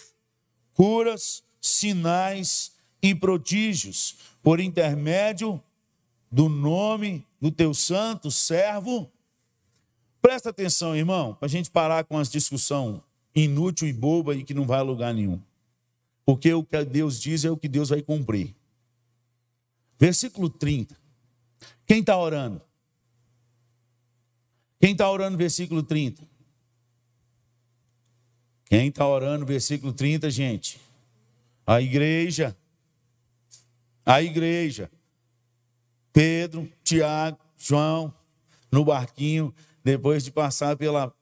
curas, 0.73 1.43
sinais 1.61 2.73
e 3.01 3.13
prodígios, 3.13 4.15
por 4.41 4.59
intermédio 4.59 5.61
do 6.31 6.49
nome 6.49 7.25
do 7.39 7.51
teu 7.51 7.73
santo 7.73 8.31
servo. 8.31 9.11
Presta 10.21 10.49
atenção, 10.49 10.95
irmão, 10.95 11.35
para 11.35 11.45
a 11.45 11.49
gente 11.49 11.69
parar 11.69 12.03
com 12.05 12.17
as 12.17 12.29
discussão 12.29 13.03
inútil 13.35 13.87
e 13.87 13.93
boba 13.93 14.35
e 14.35 14.43
que 14.43 14.53
não 14.53 14.65
vai 14.65 14.79
a 14.79 14.83
lugar 14.83 15.13
nenhum. 15.13 15.39
Porque 16.25 16.53
o 16.53 16.63
que 16.63 16.83
Deus 16.85 17.19
diz 17.19 17.43
é 17.43 17.51
o 17.51 17.57
que 17.57 17.67
Deus 17.67 17.89
vai 17.89 18.01
cumprir. 18.01 18.55
Versículo 19.99 20.49
30. 20.49 20.97
Quem 21.85 21.99
está 21.99 22.17
orando? 22.17 22.61
Quem 24.79 24.91
está 24.91 25.09
orando, 25.09 25.37
versículo 25.37 25.83
30? 25.83 26.27
Quem 28.65 28.87
está 28.87 29.07
orando, 29.07 29.45
versículo 29.45 29.93
30, 29.93 30.29
gente? 30.29 30.79
A 31.65 31.81
igreja. 31.81 32.55
A 34.05 34.21
igreja. 34.21 34.89
Pedro, 36.11 36.69
Tiago, 36.83 37.39
João, 37.57 38.13
no 38.71 38.85
barquinho, 38.85 39.53
depois 39.83 40.23
de 40.23 40.31
passar 40.31 40.75
pela 40.77 41.13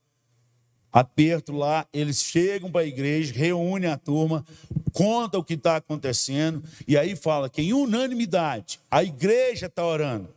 aperto 0.92 1.54
lá, 1.54 1.88
eles 1.94 2.22
chegam 2.22 2.70
para 2.70 2.82
a 2.82 2.86
igreja, 2.86 3.34
reúnem 3.34 3.90
a 3.90 3.98
turma, 3.98 4.46
conta 4.92 5.38
o 5.38 5.44
que 5.44 5.54
está 5.54 5.78
acontecendo, 5.78 6.62
e 6.86 6.98
aí 6.98 7.16
fala 7.16 7.50
que 7.50 7.62
em 7.62 7.74
unanimidade 7.74 8.80
a 8.90 9.04
igreja 9.04 9.68
está 9.68 9.86
orando. 9.86 10.30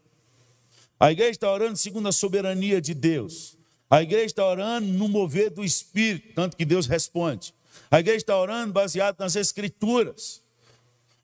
A 0.99 1.11
igreja 1.11 1.33
está 1.33 1.51
orando 1.51 1.77
segundo 1.77 2.09
a 2.09 2.13
soberania 2.13 2.81
de 2.81 2.95
Deus. 2.95 3.59
A 3.95 4.03
igreja 4.03 4.25
está 4.25 4.45
orando 4.45 4.89
no 4.89 5.07
mover 5.07 5.51
do 5.51 5.65
Espírito, 5.65 6.35
tanto 6.35 6.57
que 6.57 6.65
Deus 6.65 6.89
responde. 6.89 7.55
A 7.89 8.01
igreja 8.01 8.17
está 8.17 8.37
orando 8.37 8.73
baseado 8.73 9.21
nas 9.21 9.37
Escrituras. 9.37 10.43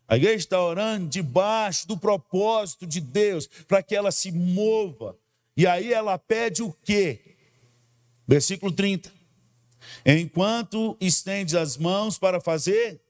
A 0.06 0.16
igreja 0.16 0.36
está 0.36 0.62
orando 0.62 1.08
debaixo 1.08 1.88
do 1.88 1.96
propósito 1.96 2.86
de 2.86 3.00
Deus, 3.00 3.48
para 3.66 3.82
que 3.82 3.96
ela 3.96 4.12
se 4.12 4.30
mova. 4.30 5.18
E 5.56 5.66
aí 5.66 5.92
ela 5.92 6.16
pede 6.16 6.62
o 6.62 6.72
quê? 6.72 7.34
Versículo 8.24 8.70
30. 8.70 9.12
Enquanto 10.06 10.96
estende 11.00 11.58
as 11.58 11.76
mãos 11.76 12.18
para 12.18 12.40
fazer 12.40 13.00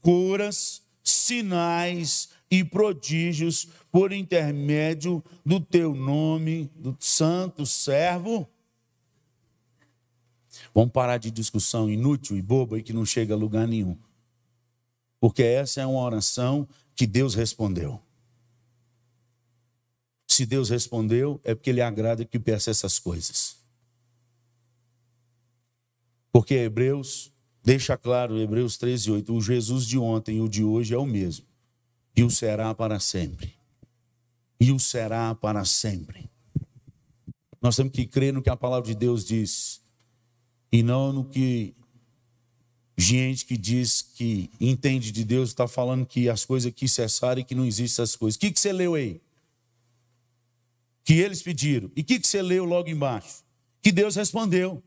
curas, 0.00 0.80
sinais 1.04 2.30
e 2.50 2.64
prodígios 2.64 3.68
por 3.90 4.12
intermédio 4.12 5.22
do 5.44 5.60
teu 5.60 5.94
nome, 5.94 6.70
do 6.76 6.96
santo 7.00 7.66
servo. 7.66 8.48
Vamos 10.74 10.92
parar 10.92 11.18
de 11.18 11.30
discussão 11.30 11.90
inútil 11.90 12.36
e 12.36 12.42
boba 12.42 12.78
e 12.78 12.82
que 12.82 12.92
não 12.92 13.04
chega 13.04 13.34
a 13.34 13.36
lugar 13.36 13.66
nenhum. 13.66 13.96
Porque 15.18 15.42
essa 15.42 15.80
é 15.80 15.86
uma 15.86 16.00
oração 16.00 16.68
que 16.94 17.06
Deus 17.06 17.34
respondeu. 17.34 18.00
Se 20.28 20.44
Deus 20.44 20.68
respondeu, 20.68 21.40
é 21.42 21.54
porque 21.54 21.70
Ele 21.70 21.80
agrada 21.80 22.24
que 22.24 22.38
peça 22.38 22.70
essas 22.70 22.98
coisas. 22.98 23.56
Porque 26.30 26.54
Hebreus 26.54 27.32
deixa 27.64 27.96
claro, 27.96 28.38
Hebreus 28.38 28.76
13, 28.76 29.10
8, 29.10 29.34
o 29.34 29.40
Jesus 29.40 29.86
de 29.86 29.98
ontem 29.98 30.36
e 30.36 30.40
o 30.40 30.48
de 30.48 30.62
hoje 30.62 30.94
é 30.94 30.98
o 30.98 31.06
mesmo 31.06 31.55
e 32.16 32.24
o 32.24 32.30
será 32.30 32.74
para 32.74 32.98
sempre. 32.98 33.54
E 34.58 34.72
o 34.72 34.80
será 34.80 35.34
para 35.34 35.64
sempre. 35.64 36.30
Nós 37.60 37.76
temos 37.76 37.92
que 37.92 38.06
crer 38.06 38.32
no 38.32 38.42
que 38.42 38.48
a 38.48 38.56
palavra 38.56 38.88
de 38.88 38.94
Deus 38.94 39.24
diz 39.24 39.82
e 40.72 40.82
não 40.82 41.12
no 41.12 41.24
que 41.24 41.74
gente 42.96 43.44
que 43.44 43.56
diz 43.56 44.00
que 44.00 44.50
entende 44.58 45.12
de 45.12 45.24
Deus 45.24 45.50
está 45.50 45.68
falando 45.68 46.06
que 46.06 46.30
as 46.30 46.44
coisas 46.44 46.68
aqui 46.68 46.88
cessaram 46.88 47.40
e 47.40 47.44
que 47.44 47.54
não 47.54 47.66
existem 47.66 48.02
essas 48.02 48.16
coisas. 48.16 48.36
O 48.36 48.40
que, 48.40 48.50
que 48.50 48.58
você 48.58 48.72
leu 48.72 48.94
aí? 48.94 49.20
Que 51.04 51.14
eles 51.14 51.42
pediram. 51.42 51.90
E 51.94 52.00
o 52.00 52.04
que, 52.04 52.18
que 52.18 52.26
você 52.26 52.40
leu 52.40 52.64
logo 52.64 52.88
embaixo? 52.88 53.44
Que 53.82 53.92
Deus 53.92 54.16
respondeu. 54.16 54.82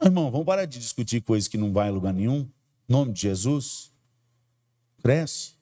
Irmão, 0.00 0.30
vamos 0.30 0.46
parar 0.46 0.64
de 0.66 0.78
discutir 0.78 1.20
coisas 1.22 1.48
que 1.48 1.58
não 1.58 1.72
vai 1.72 1.88
a 1.88 1.92
lugar 1.92 2.12
nenhum. 2.12 2.48
Em 2.88 2.92
nome 2.92 3.12
de 3.12 3.22
Jesus. 3.22 3.90
Cresce. 5.02 5.55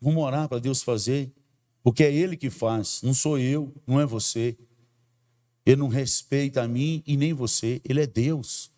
Vamos 0.00 0.22
orar 0.22 0.48
para 0.48 0.58
Deus 0.58 0.82
fazer, 0.82 1.32
porque 1.82 2.04
é 2.04 2.12
Ele 2.12 2.36
que 2.36 2.50
faz, 2.50 3.00
não 3.02 3.14
sou 3.14 3.38
eu, 3.38 3.74
não 3.86 4.00
é 4.00 4.06
você. 4.06 4.56
Ele 5.64 5.76
não 5.76 5.88
respeita 5.88 6.62
a 6.62 6.68
mim 6.68 7.02
e 7.06 7.16
nem 7.16 7.32
você, 7.32 7.80
Ele 7.84 8.00
é 8.00 8.06
Deus, 8.06 8.70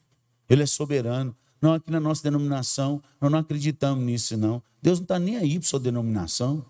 Ele 0.49 0.63
é 0.63 0.67
soberano. 0.67 1.37
Não, 1.61 1.75
aqui 1.75 1.91
na 1.91 2.01
nossa 2.01 2.23
denominação, 2.23 3.03
nós 3.21 3.31
não 3.31 3.39
acreditamos 3.39 4.03
nisso, 4.05 4.37
não. 4.37 4.63
Deus 4.83 4.99
não 4.99 5.05
está 5.05 5.19
nem 5.19 5.37
aí 5.37 5.59
para 5.59 5.69
sua 5.69 5.79
denominação, 5.79 6.65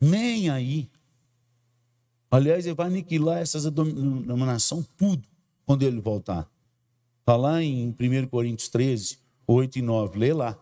nem 0.00 0.48
aí. 0.48 0.88
Aliás, 2.30 2.64
Ele 2.64 2.74
vai 2.74 2.86
aniquilar 2.86 3.38
essas 3.38 3.64
denominações 3.64 4.86
tudo 4.96 5.26
quando 5.64 5.82
Ele 5.82 6.00
voltar. 6.00 6.48
Está 7.20 7.36
lá 7.36 7.60
em 7.60 7.88
1 7.88 8.28
Coríntios 8.28 8.68
13, 8.68 9.18
8 9.46 9.78
e 9.78 9.82
9, 9.82 10.18
lê 10.18 10.32
lá. 10.32 10.56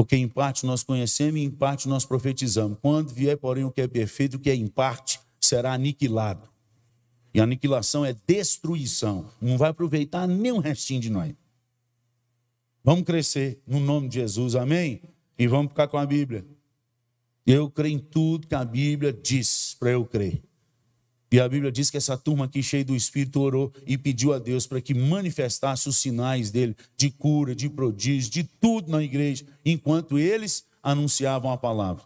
Porque 0.00 0.16
em 0.16 0.26
parte 0.26 0.64
nós 0.64 0.82
conhecemos 0.82 1.38
e 1.38 1.44
em 1.44 1.50
parte 1.50 1.86
nós 1.86 2.06
profetizamos. 2.06 2.78
Quando 2.80 3.12
vier, 3.12 3.36
porém, 3.36 3.64
o 3.64 3.70
que 3.70 3.82
é 3.82 3.86
perfeito, 3.86 4.38
o 4.38 4.40
que 4.40 4.48
é 4.48 4.54
em 4.54 4.66
parte, 4.66 5.20
será 5.38 5.74
aniquilado. 5.74 6.48
E 7.34 7.38
aniquilação 7.38 8.02
é 8.02 8.16
destruição. 8.26 9.30
Não 9.42 9.58
vai 9.58 9.68
aproveitar 9.68 10.26
nem 10.26 10.52
um 10.52 10.58
restinho 10.58 11.02
de 11.02 11.10
nós. 11.10 11.34
Vamos 12.82 13.04
crescer 13.04 13.60
no 13.66 13.78
nome 13.78 14.08
de 14.08 14.14
Jesus, 14.14 14.56
amém? 14.56 15.02
E 15.38 15.46
vamos 15.46 15.68
ficar 15.68 15.86
com 15.86 15.98
a 15.98 16.06
Bíblia. 16.06 16.46
Eu 17.46 17.70
creio 17.70 17.96
em 17.96 17.98
tudo 17.98 18.46
que 18.46 18.54
a 18.54 18.64
Bíblia 18.64 19.12
diz 19.12 19.76
para 19.78 19.90
eu 19.90 20.06
crer. 20.06 20.42
E 21.32 21.38
a 21.38 21.48
Bíblia 21.48 21.70
diz 21.70 21.90
que 21.90 21.96
essa 21.96 22.16
turma 22.16 22.46
aqui, 22.46 22.60
cheia 22.62 22.84
do 22.84 22.96
Espírito, 22.96 23.40
orou 23.40 23.72
e 23.86 23.96
pediu 23.96 24.32
a 24.32 24.38
Deus 24.38 24.66
para 24.66 24.80
que 24.80 24.92
manifestasse 24.92 25.88
os 25.88 25.96
sinais 25.96 26.50
dele, 26.50 26.76
de 26.96 27.08
cura, 27.08 27.54
de 27.54 27.68
prodígio, 27.68 28.30
de 28.30 28.42
tudo 28.42 28.90
na 28.90 29.00
igreja, 29.00 29.46
enquanto 29.64 30.18
eles 30.18 30.64
anunciavam 30.82 31.52
a 31.52 31.56
palavra. 31.56 32.02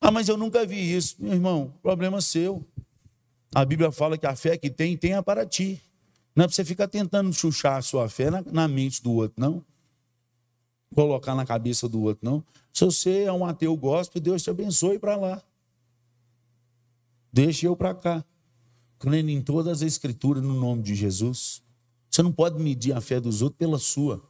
Ah, 0.00 0.12
mas 0.12 0.28
eu 0.28 0.36
nunca 0.36 0.64
vi 0.64 0.94
isso. 0.94 1.16
Meu 1.18 1.32
irmão, 1.32 1.74
problema 1.82 2.20
seu. 2.20 2.64
A 3.52 3.64
Bíblia 3.64 3.90
fala 3.90 4.16
que 4.16 4.26
a 4.26 4.36
fé 4.36 4.56
que 4.56 4.70
tem, 4.70 4.96
tenha 4.96 5.20
para 5.20 5.44
ti. 5.44 5.82
Não 6.36 6.44
é 6.44 6.46
para 6.46 6.54
você 6.54 6.64
ficar 6.64 6.86
tentando 6.86 7.32
chuchar 7.32 7.78
a 7.78 7.82
sua 7.82 8.08
fé 8.08 8.30
na, 8.30 8.42
na 8.42 8.68
mente 8.68 9.02
do 9.02 9.12
outro, 9.12 9.34
não. 9.36 9.64
Colocar 10.94 11.34
na 11.34 11.44
cabeça 11.44 11.88
do 11.88 12.02
outro, 12.02 12.20
não. 12.22 12.44
Se 12.72 12.84
você 12.84 13.24
é 13.24 13.32
um 13.32 13.44
ateu 13.44 13.76
gospel, 13.76 14.22
Deus 14.22 14.44
te 14.44 14.50
abençoe 14.50 15.00
para 15.00 15.16
lá. 15.16 15.42
Deixe 17.32 17.66
eu 17.66 17.76
para 17.76 17.94
cá, 17.94 18.24
crendo 18.98 19.30
em 19.30 19.42
todas 19.42 19.78
as 19.78 19.82
escrituras 19.82 20.42
no 20.42 20.54
nome 20.54 20.82
de 20.82 20.94
Jesus. 20.94 21.62
Você 22.10 22.22
não 22.22 22.32
pode 22.32 22.58
medir 22.60 22.92
a 22.92 23.00
fé 23.00 23.20
dos 23.20 23.42
outros 23.42 23.58
pela 23.58 23.78
sua. 23.78 24.22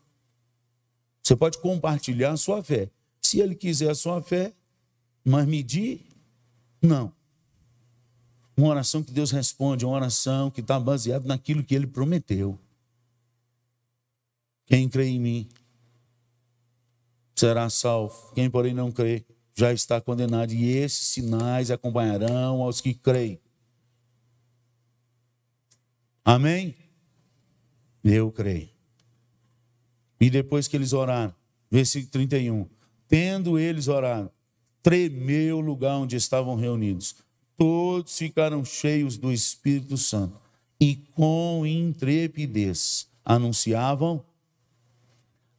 Você 1.22 1.37
pode 1.37 1.58
compartilhar 1.58 2.32
a 2.32 2.37
sua 2.37 2.62
fé. 2.62 2.90
Se 3.20 3.40
ele 3.40 3.54
quiser 3.54 3.90
a 3.90 3.94
sua 3.94 4.22
fé, 4.22 4.54
mas 5.24 5.46
medir, 5.46 6.00
não. 6.80 7.12
Uma 8.56 8.68
oração 8.68 9.02
que 9.02 9.12
Deus 9.12 9.30
responde, 9.30 9.84
uma 9.84 9.94
oração 9.94 10.50
que 10.50 10.61
está 10.61 10.80
baseada 10.80 11.26
naquilo 11.28 11.62
que 11.62 11.74
ele 11.74 11.87
prometeu. 11.87 12.58
Quem 14.66 14.88
crê 14.88 15.06
em 15.06 15.20
mim 15.20 15.48
será 17.37 17.70
salvo. 17.70 18.32
Quem, 18.34 18.50
porém, 18.50 18.74
não 18.74 18.90
crê 18.90 19.24
já 19.58 19.72
está 19.72 20.00
condenado, 20.00 20.52
e 20.52 20.68
esses 20.68 21.04
sinais 21.08 21.68
acompanharão 21.68 22.62
aos 22.62 22.80
que 22.80 22.94
creem. 22.94 23.40
Amém? 26.24 26.76
Eu 28.04 28.30
creio. 28.30 28.68
E 30.20 30.30
depois 30.30 30.68
que 30.68 30.76
eles 30.76 30.92
oraram, 30.92 31.34
versículo 31.68 32.12
31, 32.12 32.68
tendo 33.08 33.58
eles 33.58 33.88
orado, 33.88 34.30
tremeu 34.80 35.58
o 35.58 35.60
lugar 35.60 35.96
onde 35.96 36.14
estavam 36.14 36.54
reunidos. 36.54 37.16
Todos 37.56 38.16
ficaram 38.16 38.64
cheios 38.64 39.18
do 39.18 39.32
Espírito 39.32 39.96
Santo 39.96 40.38
e 40.80 40.94
com 41.16 41.66
intrepidez 41.66 43.08
anunciavam. 43.24 44.24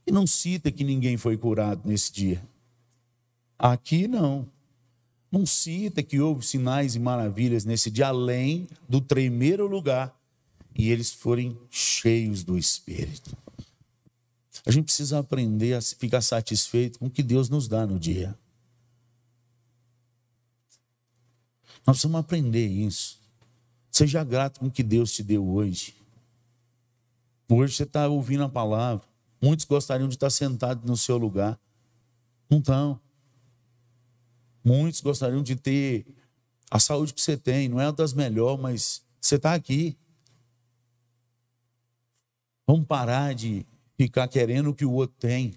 E 0.07 0.11
não 0.11 0.25
cita 0.25 0.71
que 0.71 0.85
ninguém 0.85 1.17
foi 1.17 1.35
curado 1.35 1.81
nesse 1.83 2.13
dia. 2.13 2.41
Aqui 3.59 4.07
não. 4.07 4.47
Não 5.29 5.45
cita 5.45 6.01
que 6.01 6.19
houve 6.19 6.43
sinais 6.45 6.95
e 6.95 6.99
maravilhas 6.99 7.65
nesse 7.65 7.91
dia, 7.91 8.07
além 8.07 8.67
do 8.87 8.99
tremer 8.99 9.61
o 9.61 9.67
lugar 9.67 10.17
e 10.73 10.89
eles 10.89 11.11
forem 11.11 11.59
cheios 11.69 12.43
do 12.43 12.57
Espírito. 12.57 13.37
A 14.65 14.71
gente 14.71 14.85
precisa 14.85 15.19
aprender 15.19 15.73
a 15.73 15.81
ficar 15.81 16.21
satisfeito 16.21 16.99
com 16.99 17.07
o 17.07 17.09
que 17.09 17.21
Deus 17.21 17.49
nos 17.49 17.67
dá 17.67 17.85
no 17.85 17.99
dia. 17.99 18.37
Nós 21.85 21.97
precisamos 21.97 22.19
aprender 22.19 22.67
isso. 22.67 23.19
Seja 23.91 24.23
grato 24.23 24.59
com 24.59 24.67
o 24.67 24.71
que 24.71 24.83
Deus 24.83 25.11
te 25.11 25.21
deu 25.21 25.47
hoje. 25.47 25.95
Hoje 27.49 27.75
você 27.75 27.83
está 27.83 28.07
ouvindo 28.07 28.43
a 28.43 28.49
palavra. 28.49 29.05
Muitos 29.41 29.65
gostariam 29.65 30.07
de 30.07 30.15
estar 30.15 30.29
sentados 30.29 30.83
no 30.87 30.95
seu 30.95 31.17
lugar. 31.17 31.59
Não 32.49 32.59
estão. 32.59 32.99
Muitos 34.63 35.01
gostariam 35.01 35.41
de 35.41 35.55
ter 35.55 36.05
a 36.69 36.79
saúde 36.79 37.13
que 37.13 37.21
você 37.21 37.37
tem, 37.37 37.67
não 37.67 37.81
é 37.81 37.91
das 37.91 38.13
melhores, 38.13 38.61
mas 38.61 39.05
você 39.19 39.35
está 39.35 39.53
aqui. 39.53 39.97
Vamos 42.67 42.85
parar 42.85 43.33
de 43.33 43.65
ficar 43.97 44.27
querendo 44.27 44.69
o 44.69 44.75
que 44.75 44.85
o 44.85 44.91
outro 44.91 45.15
tem, 45.19 45.55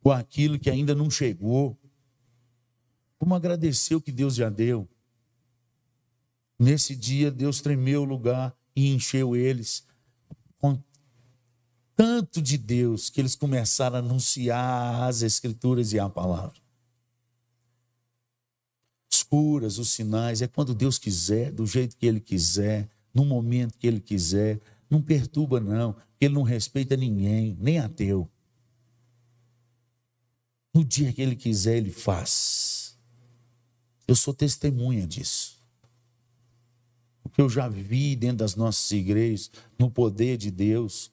com 0.00 0.10
aquilo 0.10 0.58
que 0.58 0.68
ainda 0.68 0.94
não 0.94 1.10
chegou. 1.10 1.78
Vamos 3.20 3.36
agradecer 3.36 3.94
o 3.94 4.00
que 4.00 4.10
Deus 4.10 4.34
já 4.34 4.48
deu. 4.48 4.88
Nesse 6.58 6.96
dia, 6.96 7.30
Deus 7.30 7.60
tremeu 7.60 8.02
o 8.02 8.04
lugar 8.04 8.56
e 8.74 8.92
encheu 8.92 9.36
eles 9.36 9.86
com 10.58 10.82
tanto 11.94 12.42
de 12.42 12.58
Deus 12.58 13.08
que 13.08 13.20
eles 13.20 13.36
começaram 13.36 13.96
a 13.96 13.98
anunciar 14.00 15.08
as 15.08 15.22
Escrituras 15.22 15.92
e 15.92 15.98
a 15.98 16.08
palavra 16.08 16.59
curas, 19.30 19.78
os 19.78 19.90
sinais, 19.90 20.42
é 20.42 20.48
quando 20.48 20.74
Deus 20.74 20.98
quiser, 20.98 21.52
do 21.52 21.64
jeito 21.64 21.96
que 21.96 22.04
Ele 22.04 22.20
quiser, 22.20 22.88
no 23.14 23.24
momento 23.24 23.78
que 23.78 23.86
Ele 23.86 24.00
quiser. 24.00 24.60
Não 24.90 25.00
perturba, 25.00 25.60
não, 25.60 25.94
Ele 26.20 26.34
não 26.34 26.42
respeita 26.42 26.96
ninguém, 26.96 27.56
nem 27.60 27.78
ateu. 27.78 28.28
No 30.74 30.84
dia 30.84 31.12
que 31.12 31.22
Ele 31.22 31.36
quiser, 31.36 31.76
Ele 31.76 31.92
faz. 31.92 32.98
Eu 34.06 34.16
sou 34.16 34.34
testemunha 34.34 35.06
disso. 35.06 35.58
que 37.32 37.40
eu 37.40 37.48
já 37.48 37.68
vi 37.68 38.16
dentro 38.16 38.38
das 38.38 38.56
nossas 38.56 38.90
igrejas, 38.90 39.52
no 39.78 39.88
poder 39.88 40.36
de 40.36 40.50
Deus. 40.50 41.12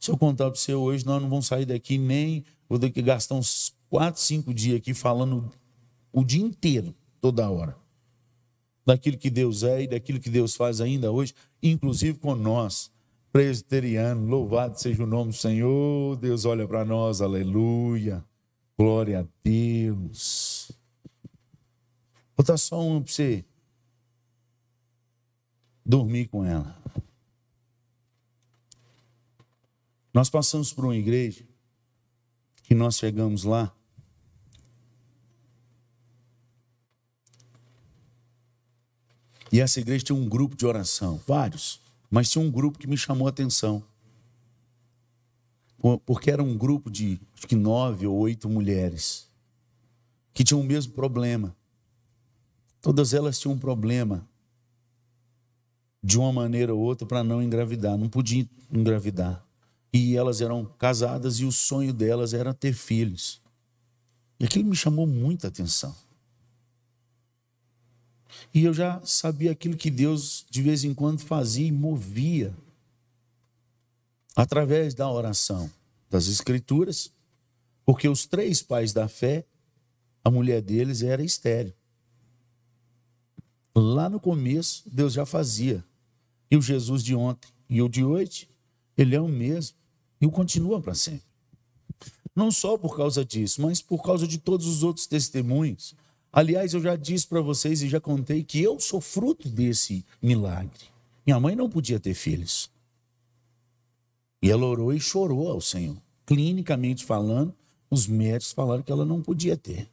Se 0.00 0.10
eu 0.10 0.18
contar 0.18 0.50
para 0.50 0.58
você 0.58 0.74
hoje, 0.74 1.06
nós 1.06 1.22
não 1.22 1.30
vamos 1.30 1.46
sair 1.46 1.64
daqui 1.64 1.96
nem. 1.96 2.44
Vou 2.68 2.76
ter 2.76 2.90
que 2.90 3.00
gastar 3.00 3.36
uns 3.36 3.72
quatro, 3.88 4.20
cinco 4.20 4.52
dias 4.52 4.78
aqui 4.78 4.92
falando 4.92 5.48
o 6.12 6.24
dia 6.24 6.42
inteiro, 6.42 6.92
toda 7.22 7.48
hora. 7.48 7.76
Daquilo 8.84 9.16
que 9.16 9.30
Deus 9.30 9.62
é 9.62 9.82
e 9.84 9.86
daquilo 9.86 10.18
que 10.18 10.28
Deus 10.28 10.56
faz 10.56 10.80
ainda 10.80 11.12
hoje, 11.12 11.32
inclusive 11.62 12.18
com 12.18 12.34
nós, 12.34 12.90
presbiterianos. 13.32 14.28
Louvado 14.28 14.78
seja 14.78 15.04
o 15.04 15.06
nome 15.06 15.30
do 15.30 15.36
Senhor. 15.36 16.16
Deus 16.16 16.44
olha 16.44 16.66
para 16.66 16.84
nós, 16.84 17.22
aleluia. 17.22 18.22
Glória 18.76 19.20
a 19.20 19.26
Deus. 19.44 20.72
Vou 22.36 22.44
dar 22.44 22.58
só 22.58 22.84
uma 22.84 23.00
para 23.00 23.12
você 23.12 23.44
dormir 25.86 26.26
com 26.26 26.44
ela. 26.44 26.76
Nós 30.12 30.28
passamos 30.28 30.72
por 30.72 30.84
uma 30.84 30.96
igreja 30.96 31.44
que 32.64 32.74
nós 32.74 32.96
chegamos 32.96 33.44
lá. 33.44 33.72
E 39.52 39.60
essa 39.60 39.78
igreja 39.78 40.06
tinha 40.06 40.16
um 40.16 40.26
grupo 40.26 40.56
de 40.56 40.64
oração, 40.64 41.20
vários, 41.26 41.78
mas 42.10 42.30
tinha 42.30 42.42
um 42.42 42.50
grupo 42.50 42.78
que 42.78 42.86
me 42.86 42.96
chamou 42.96 43.26
a 43.26 43.30
atenção. 43.30 43.84
Porque 46.06 46.30
era 46.30 46.42
um 46.42 46.56
grupo 46.56 46.90
de 46.90 47.20
acho 47.36 47.46
que 47.46 47.54
nove 47.54 48.06
ou 48.06 48.16
oito 48.16 48.48
mulheres 48.48 49.30
que 50.32 50.42
tinham 50.42 50.60
o 50.60 50.64
mesmo 50.64 50.94
problema. 50.94 51.54
Todas 52.80 53.12
elas 53.12 53.38
tinham 53.38 53.54
um 53.54 53.58
problema 53.58 54.26
de 56.02 56.18
uma 56.18 56.32
maneira 56.32 56.74
ou 56.74 56.80
outra 56.80 57.06
para 57.06 57.22
não 57.22 57.42
engravidar, 57.42 57.98
não 57.98 58.08
podiam 58.08 58.48
engravidar. 58.72 59.44
E 59.92 60.16
elas 60.16 60.40
eram 60.40 60.64
casadas 60.64 61.40
e 61.40 61.44
o 61.44 61.52
sonho 61.52 61.92
delas 61.92 62.32
era 62.32 62.54
ter 62.54 62.72
filhos. 62.72 63.42
E 64.40 64.46
aquilo 64.46 64.64
me 64.64 64.74
chamou 64.74 65.06
muita 65.06 65.48
atenção. 65.48 65.94
E 68.52 68.64
eu 68.64 68.74
já 68.74 69.00
sabia 69.04 69.52
aquilo 69.52 69.76
que 69.76 69.90
Deus 69.90 70.44
de 70.50 70.62
vez 70.62 70.84
em 70.84 70.94
quando 70.94 71.20
fazia 71.20 71.66
e 71.66 71.72
movia 71.72 72.54
através 74.34 74.94
da 74.94 75.10
oração, 75.10 75.70
das 76.10 76.26
escrituras, 76.26 77.12
porque 77.84 78.08
os 78.08 78.26
três 78.26 78.62
pais 78.62 78.92
da 78.92 79.08
fé, 79.08 79.44
a 80.24 80.30
mulher 80.30 80.62
deles 80.62 81.02
era 81.02 81.22
estéreo. 81.22 81.74
Lá 83.74 84.08
no 84.08 84.20
começo, 84.20 84.84
Deus 84.86 85.12
já 85.12 85.24
fazia. 85.24 85.84
E 86.50 86.56
o 86.56 86.62
Jesus 86.62 87.02
de 87.02 87.14
ontem 87.14 87.50
e 87.68 87.80
o 87.80 87.88
de 87.88 88.04
hoje, 88.04 88.48
ele 88.96 89.14
é 89.14 89.20
o 89.20 89.28
mesmo 89.28 89.76
e 90.20 90.26
o 90.26 90.30
continua 90.30 90.80
para 90.80 90.94
sempre. 90.94 91.26
Não 92.34 92.50
só 92.50 92.78
por 92.78 92.96
causa 92.96 93.24
disso, 93.24 93.60
mas 93.62 93.80
por 93.80 94.02
causa 94.02 94.26
de 94.26 94.38
todos 94.38 94.66
os 94.66 94.82
outros 94.82 95.06
testemunhos. 95.06 95.94
Aliás, 96.32 96.72
eu 96.72 96.80
já 96.80 96.96
disse 96.96 97.26
para 97.26 97.42
vocês 97.42 97.82
e 97.82 97.88
já 97.88 98.00
contei 98.00 98.42
que 98.42 98.62
eu 98.62 98.80
sou 98.80 99.02
fruto 99.02 99.50
desse 99.50 100.02
milagre. 100.20 100.86
Minha 101.26 101.38
mãe 101.38 101.54
não 101.54 101.68
podia 101.68 102.00
ter 102.00 102.14
filhos. 102.14 102.70
E 104.42 104.50
ela 104.50 104.64
orou 104.64 104.94
e 104.94 104.98
chorou 104.98 105.48
ao 105.48 105.60
Senhor. 105.60 105.96
Clinicamente 106.24 107.04
falando, 107.04 107.54
os 107.90 108.06
médicos 108.06 108.52
falaram 108.52 108.82
que 108.82 108.90
ela 108.90 109.04
não 109.04 109.20
podia 109.20 109.56
ter. 109.56 109.90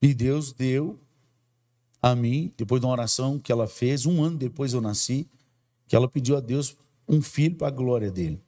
E 0.00 0.14
Deus 0.14 0.50
deu 0.50 0.98
a 2.00 2.14
mim, 2.14 2.52
depois 2.56 2.80
de 2.80 2.86
uma 2.86 2.92
oração 2.92 3.38
que 3.38 3.52
ela 3.52 3.66
fez, 3.66 4.06
um 4.06 4.22
ano 4.22 4.38
depois 4.38 4.72
eu 4.72 4.80
nasci, 4.80 5.28
que 5.86 5.94
ela 5.94 6.08
pediu 6.08 6.36
a 6.36 6.40
Deus 6.40 6.76
um 7.06 7.20
filho 7.20 7.54
para 7.54 7.68
a 7.68 7.70
glória 7.70 8.10
dele. 8.10 8.40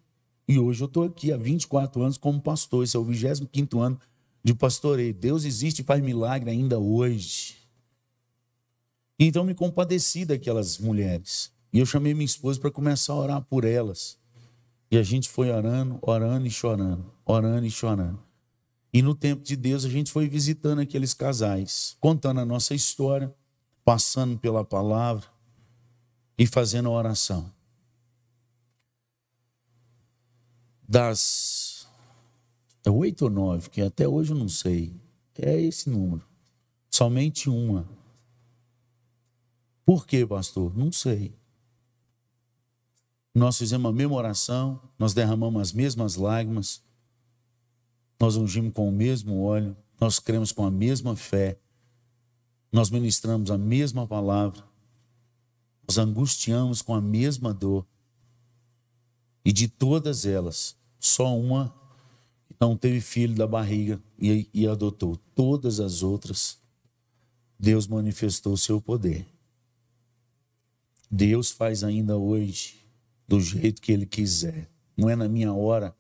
E 0.48 0.58
hoje 0.58 0.82
eu 0.82 0.86
estou 0.86 1.04
aqui 1.04 1.32
há 1.32 1.36
24 1.36 2.02
anos 2.02 2.16
como 2.16 2.40
pastor. 2.40 2.84
Esse 2.84 2.96
é 2.96 3.00
o 3.00 3.04
25 3.04 3.78
ano 3.80 4.00
de 4.46 4.54
pastoreio. 4.54 5.12
Deus 5.12 5.44
existe 5.44 5.80
e 5.80 5.84
faz 5.84 6.00
milagre 6.00 6.48
ainda 6.48 6.78
hoje. 6.78 7.56
Então 9.18 9.42
me 9.42 9.56
compadeci 9.56 10.24
daquelas 10.24 10.78
mulheres. 10.78 11.50
E 11.72 11.80
eu 11.80 11.84
chamei 11.84 12.14
minha 12.14 12.24
esposa 12.24 12.60
para 12.60 12.70
começar 12.70 13.12
a 13.12 13.16
orar 13.16 13.42
por 13.42 13.64
elas. 13.64 14.16
E 14.88 14.96
a 14.96 15.02
gente 15.02 15.28
foi 15.28 15.50
orando, 15.50 15.98
orando 16.00 16.46
e 16.46 16.50
chorando, 16.50 17.12
orando 17.24 17.66
e 17.66 17.70
chorando. 17.72 18.22
E 18.92 19.02
no 19.02 19.16
tempo 19.16 19.42
de 19.42 19.56
Deus 19.56 19.84
a 19.84 19.88
gente 19.88 20.12
foi 20.12 20.28
visitando 20.28 20.80
aqueles 20.80 21.12
casais, 21.12 21.96
contando 21.98 22.38
a 22.38 22.44
nossa 22.46 22.72
história, 22.72 23.34
passando 23.84 24.38
pela 24.38 24.64
palavra 24.64 25.26
e 26.38 26.46
fazendo 26.46 26.88
a 26.88 26.92
oração. 26.92 27.52
das 30.88 31.75
é 32.86 32.90
oito 32.90 33.22
ou 33.22 33.30
nove, 33.30 33.68
que 33.68 33.82
até 33.82 34.06
hoje 34.06 34.32
eu 34.32 34.38
não 34.38 34.48
sei. 34.48 34.94
É 35.36 35.60
esse 35.60 35.90
número. 35.90 36.24
Somente 36.88 37.50
uma. 37.50 37.86
Por 39.84 40.06
quê, 40.06 40.24
pastor? 40.24 40.72
Não 40.76 40.92
sei. 40.92 41.34
Nós 43.34 43.58
fizemos 43.58 43.90
a 43.90 43.92
mesma 43.92 44.14
oração, 44.14 44.80
nós 44.96 45.12
derramamos 45.12 45.60
as 45.60 45.72
mesmas 45.72 46.14
lágrimas, 46.14 46.80
nós 48.20 48.36
ungimos 48.36 48.72
com 48.72 48.88
o 48.88 48.92
mesmo 48.92 49.42
óleo, 49.42 49.76
nós 50.00 50.20
cremos 50.20 50.52
com 50.52 50.64
a 50.64 50.70
mesma 50.70 51.16
fé, 51.16 51.58
nós 52.72 52.88
ministramos 52.88 53.50
a 53.50 53.58
mesma 53.58 54.06
palavra, 54.06 54.64
nós 55.86 55.98
angustiamos 55.98 56.80
com 56.82 56.94
a 56.94 57.00
mesma 57.00 57.52
dor. 57.52 57.84
E 59.44 59.52
de 59.52 59.66
todas 59.68 60.24
elas, 60.24 60.76
só 60.98 61.36
uma 61.36 61.85
não 62.58 62.76
teve 62.76 63.00
filho 63.00 63.34
da 63.34 63.46
barriga 63.46 64.00
e, 64.18 64.48
e 64.52 64.66
adotou. 64.66 65.16
Todas 65.34 65.78
as 65.80 66.02
outras, 66.02 66.58
Deus 67.58 67.86
manifestou 67.86 68.54
o 68.54 68.58
seu 68.58 68.80
poder. 68.80 69.26
Deus 71.10 71.50
faz 71.50 71.84
ainda 71.84 72.16
hoje 72.16 72.76
do 73.28 73.40
jeito 73.40 73.80
que 73.80 73.92
Ele 73.92 74.06
quiser. 74.06 74.68
Não 74.96 75.10
é 75.10 75.16
na 75.16 75.28
minha 75.28 75.52
hora, 75.52 75.94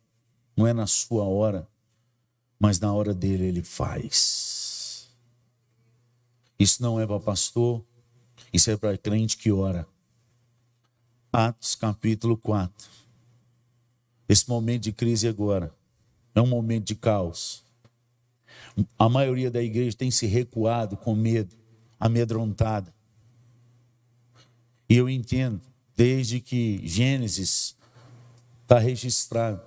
não 0.56 0.66
é 0.66 0.72
na 0.72 0.86
sua 0.86 1.24
hora, 1.24 1.68
mas 2.58 2.80
na 2.80 2.92
hora 2.92 3.12
dele 3.12 3.44
Ele 3.44 3.62
faz. 3.62 5.08
Isso 6.58 6.82
não 6.82 6.98
é 6.98 7.06
para 7.06 7.20
pastor, 7.20 7.84
isso 8.52 8.70
é 8.70 8.76
para 8.76 8.96
crente 8.96 9.36
que 9.36 9.52
ora. 9.52 9.86
Atos 11.30 11.74
capítulo 11.74 12.34
4. 12.38 12.88
Esse 14.26 14.48
momento 14.48 14.84
de 14.84 14.92
crise 14.92 15.28
agora 15.28 15.72
é 16.36 16.40
um 16.40 16.46
momento 16.46 16.84
de 16.84 16.94
caos. 16.94 17.64
A 18.98 19.08
maioria 19.08 19.50
da 19.50 19.62
igreja 19.62 19.96
tem 19.96 20.10
se 20.10 20.26
recuado 20.26 20.96
com 20.96 21.14
medo, 21.14 21.56
amedrontada. 21.98 22.94
E 24.88 24.94
eu 24.94 25.08
entendo, 25.08 25.62
desde 25.96 26.38
que 26.38 26.86
Gênesis 26.86 27.74
está 28.62 28.78
registrado, 28.78 29.62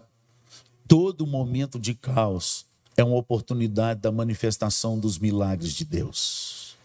todo 0.88 1.26
momento 1.26 1.80
de 1.80 1.96
caos 1.96 2.68
é 2.96 3.04
uma 3.04 3.18
oportunidade 3.18 4.00
da 4.00 4.12
manifestação 4.12 5.00
dos 5.00 5.18
milagres 5.18 5.74
de 5.74 5.84
Deus. 5.84 6.78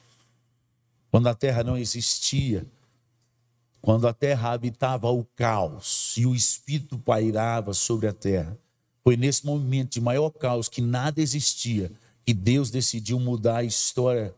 Quando 1.11 1.29
a 1.29 1.35
terra 1.35 1.63
não 1.63 1.77
existia, 1.77 2.67
quando 3.83 4.09
a 4.09 4.15
terra 4.15 4.53
habitava 4.53 5.11
o 5.11 5.25
caos 5.37 6.15
e 6.17 6.25
o 6.25 6.35
espírito 6.35 6.99
pairava 6.99 7.75
sobre 7.75 8.09
a 8.09 8.13
terra, 8.15 8.59
foi 9.05 9.19
nesse 9.19 9.45
momento 9.45 9.93
de 9.93 10.01
maior 10.01 10.31
caos 10.31 10.69
que 10.69 10.81
nada 10.81 11.21
existia 11.21 11.93
que 12.25 12.33
Deus 12.33 12.71
decidiu 12.71 13.21
mudar 13.21 13.59
a 13.59 13.65
história 13.65 14.35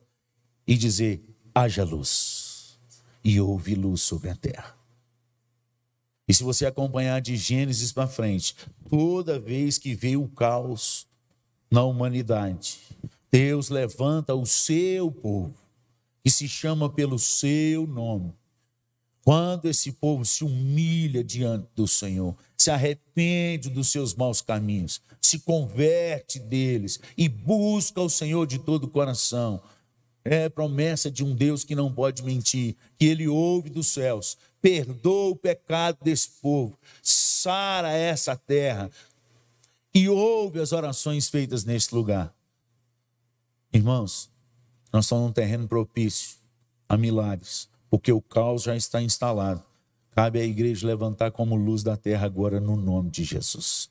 e 0.66 0.76
dizer: 0.76 1.22
haja 1.54 1.84
luz. 1.84 2.76
E 3.22 3.40
houve 3.40 3.74
luz 3.74 4.02
sobre 4.02 4.28
a 4.28 4.36
terra. 4.36 4.76
E 6.28 6.34
se 6.34 6.42
você 6.42 6.66
acompanhar 6.66 7.20
de 7.20 7.36
Gênesis 7.36 7.92
para 7.92 8.08
frente, 8.08 8.56
toda 8.88 9.38
vez 9.38 9.78
que 9.78 9.94
veio 9.94 10.22
o 10.22 10.28
caos 10.28 11.06
na 11.70 11.84
humanidade, 11.84 12.78
Deus 13.30 13.68
levanta 13.68 14.34
o 14.34 14.44
seu 14.44 15.10
povo, 15.10 15.54
que 16.24 16.30
se 16.30 16.48
chama 16.48 16.88
pelo 16.90 17.18
seu 17.18 17.86
nome 17.86 18.32
quando 19.26 19.64
esse 19.64 19.90
povo 19.90 20.24
se 20.24 20.44
humilha 20.44 21.24
diante 21.24 21.66
do 21.74 21.88
Senhor, 21.88 22.36
se 22.56 22.70
arrepende 22.70 23.68
dos 23.68 23.88
seus 23.88 24.14
maus 24.14 24.40
caminhos, 24.40 25.02
se 25.20 25.40
converte 25.40 26.38
deles 26.38 27.00
e 27.18 27.28
busca 27.28 28.00
o 28.00 28.08
Senhor 28.08 28.46
de 28.46 28.60
todo 28.60 28.84
o 28.84 28.88
coração, 28.88 29.60
é 30.24 30.48
promessa 30.48 31.10
de 31.10 31.24
um 31.24 31.34
Deus 31.34 31.64
que 31.64 31.74
não 31.74 31.92
pode 31.92 32.22
mentir, 32.22 32.76
que 32.96 33.04
ele 33.04 33.26
ouve 33.26 33.68
dos 33.68 33.88
céus, 33.88 34.38
perdoa 34.62 35.30
o 35.30 35.36
pecado 35.36 35.98
desse 36.04 36.28
povo, 36.40 36.78
sara 37.02 37.90
essa 37.90 38.36
terra 38.36 38.88
e 39.92 40.08
ouve 40.08 40.60
as 40.60 40.70
orações 40.70 41.28
feitas 41.28 41.64
neste 41.64 41.92
lugar. 41.92 42.32
Irmãos, 43.72 44.30
nós 44.92 45.06
estamos 45.06 45.24
num 45.24 45.32
terreno 45.32 45.66
propício 45.66 46.36
a 46.88 46.96
milagres 46.96 47.68
porque 47.90 48.12
o 48.12 48.20
caos 48.20 48.62
já 48.62 48.76
está 48.76 49.02
instalado. 49.02 49.62
Cabe 50.10 50.40
à 50.40 50.44
igreja 50.44 50.86
levantar 50.86 51.30
como 51.30 51.54
luz 51.56 51.82
da 51.82 51.96
terra 51.96 52.26
agora 52.26 52.60
no 52.60 52.76
nome 52.76 53.10
de 53.10 53.22
Jesus. 53.22 53.90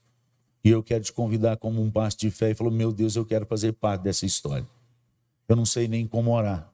E 0.64 0.70
eu 0.70 0.82
quero 0.82 1.04
te 1.04 1.14
convidar 1.14 1.58
como 1.58 1.82
um 1.82 1.92
passo 1.92 2.18
de 2.18 2.32
fé 2.32 2.52
e 2.52 2.56
falou: 2.56 2.74
Meu 2.74 2.92
Deus, 2.92 3.16
eu 3.16 3.24
quero 3.24 3.46
fazer 3.46 3.74
parte 3.74 4.02
dessa 4.02 4.26
história. 4.26 4.68
Eu 5.48 5.56
não 5.56 5.66
sei 5.66 5.88
nem 5.88 6.08
como 6.08 6.32
orar, 6.32 6.72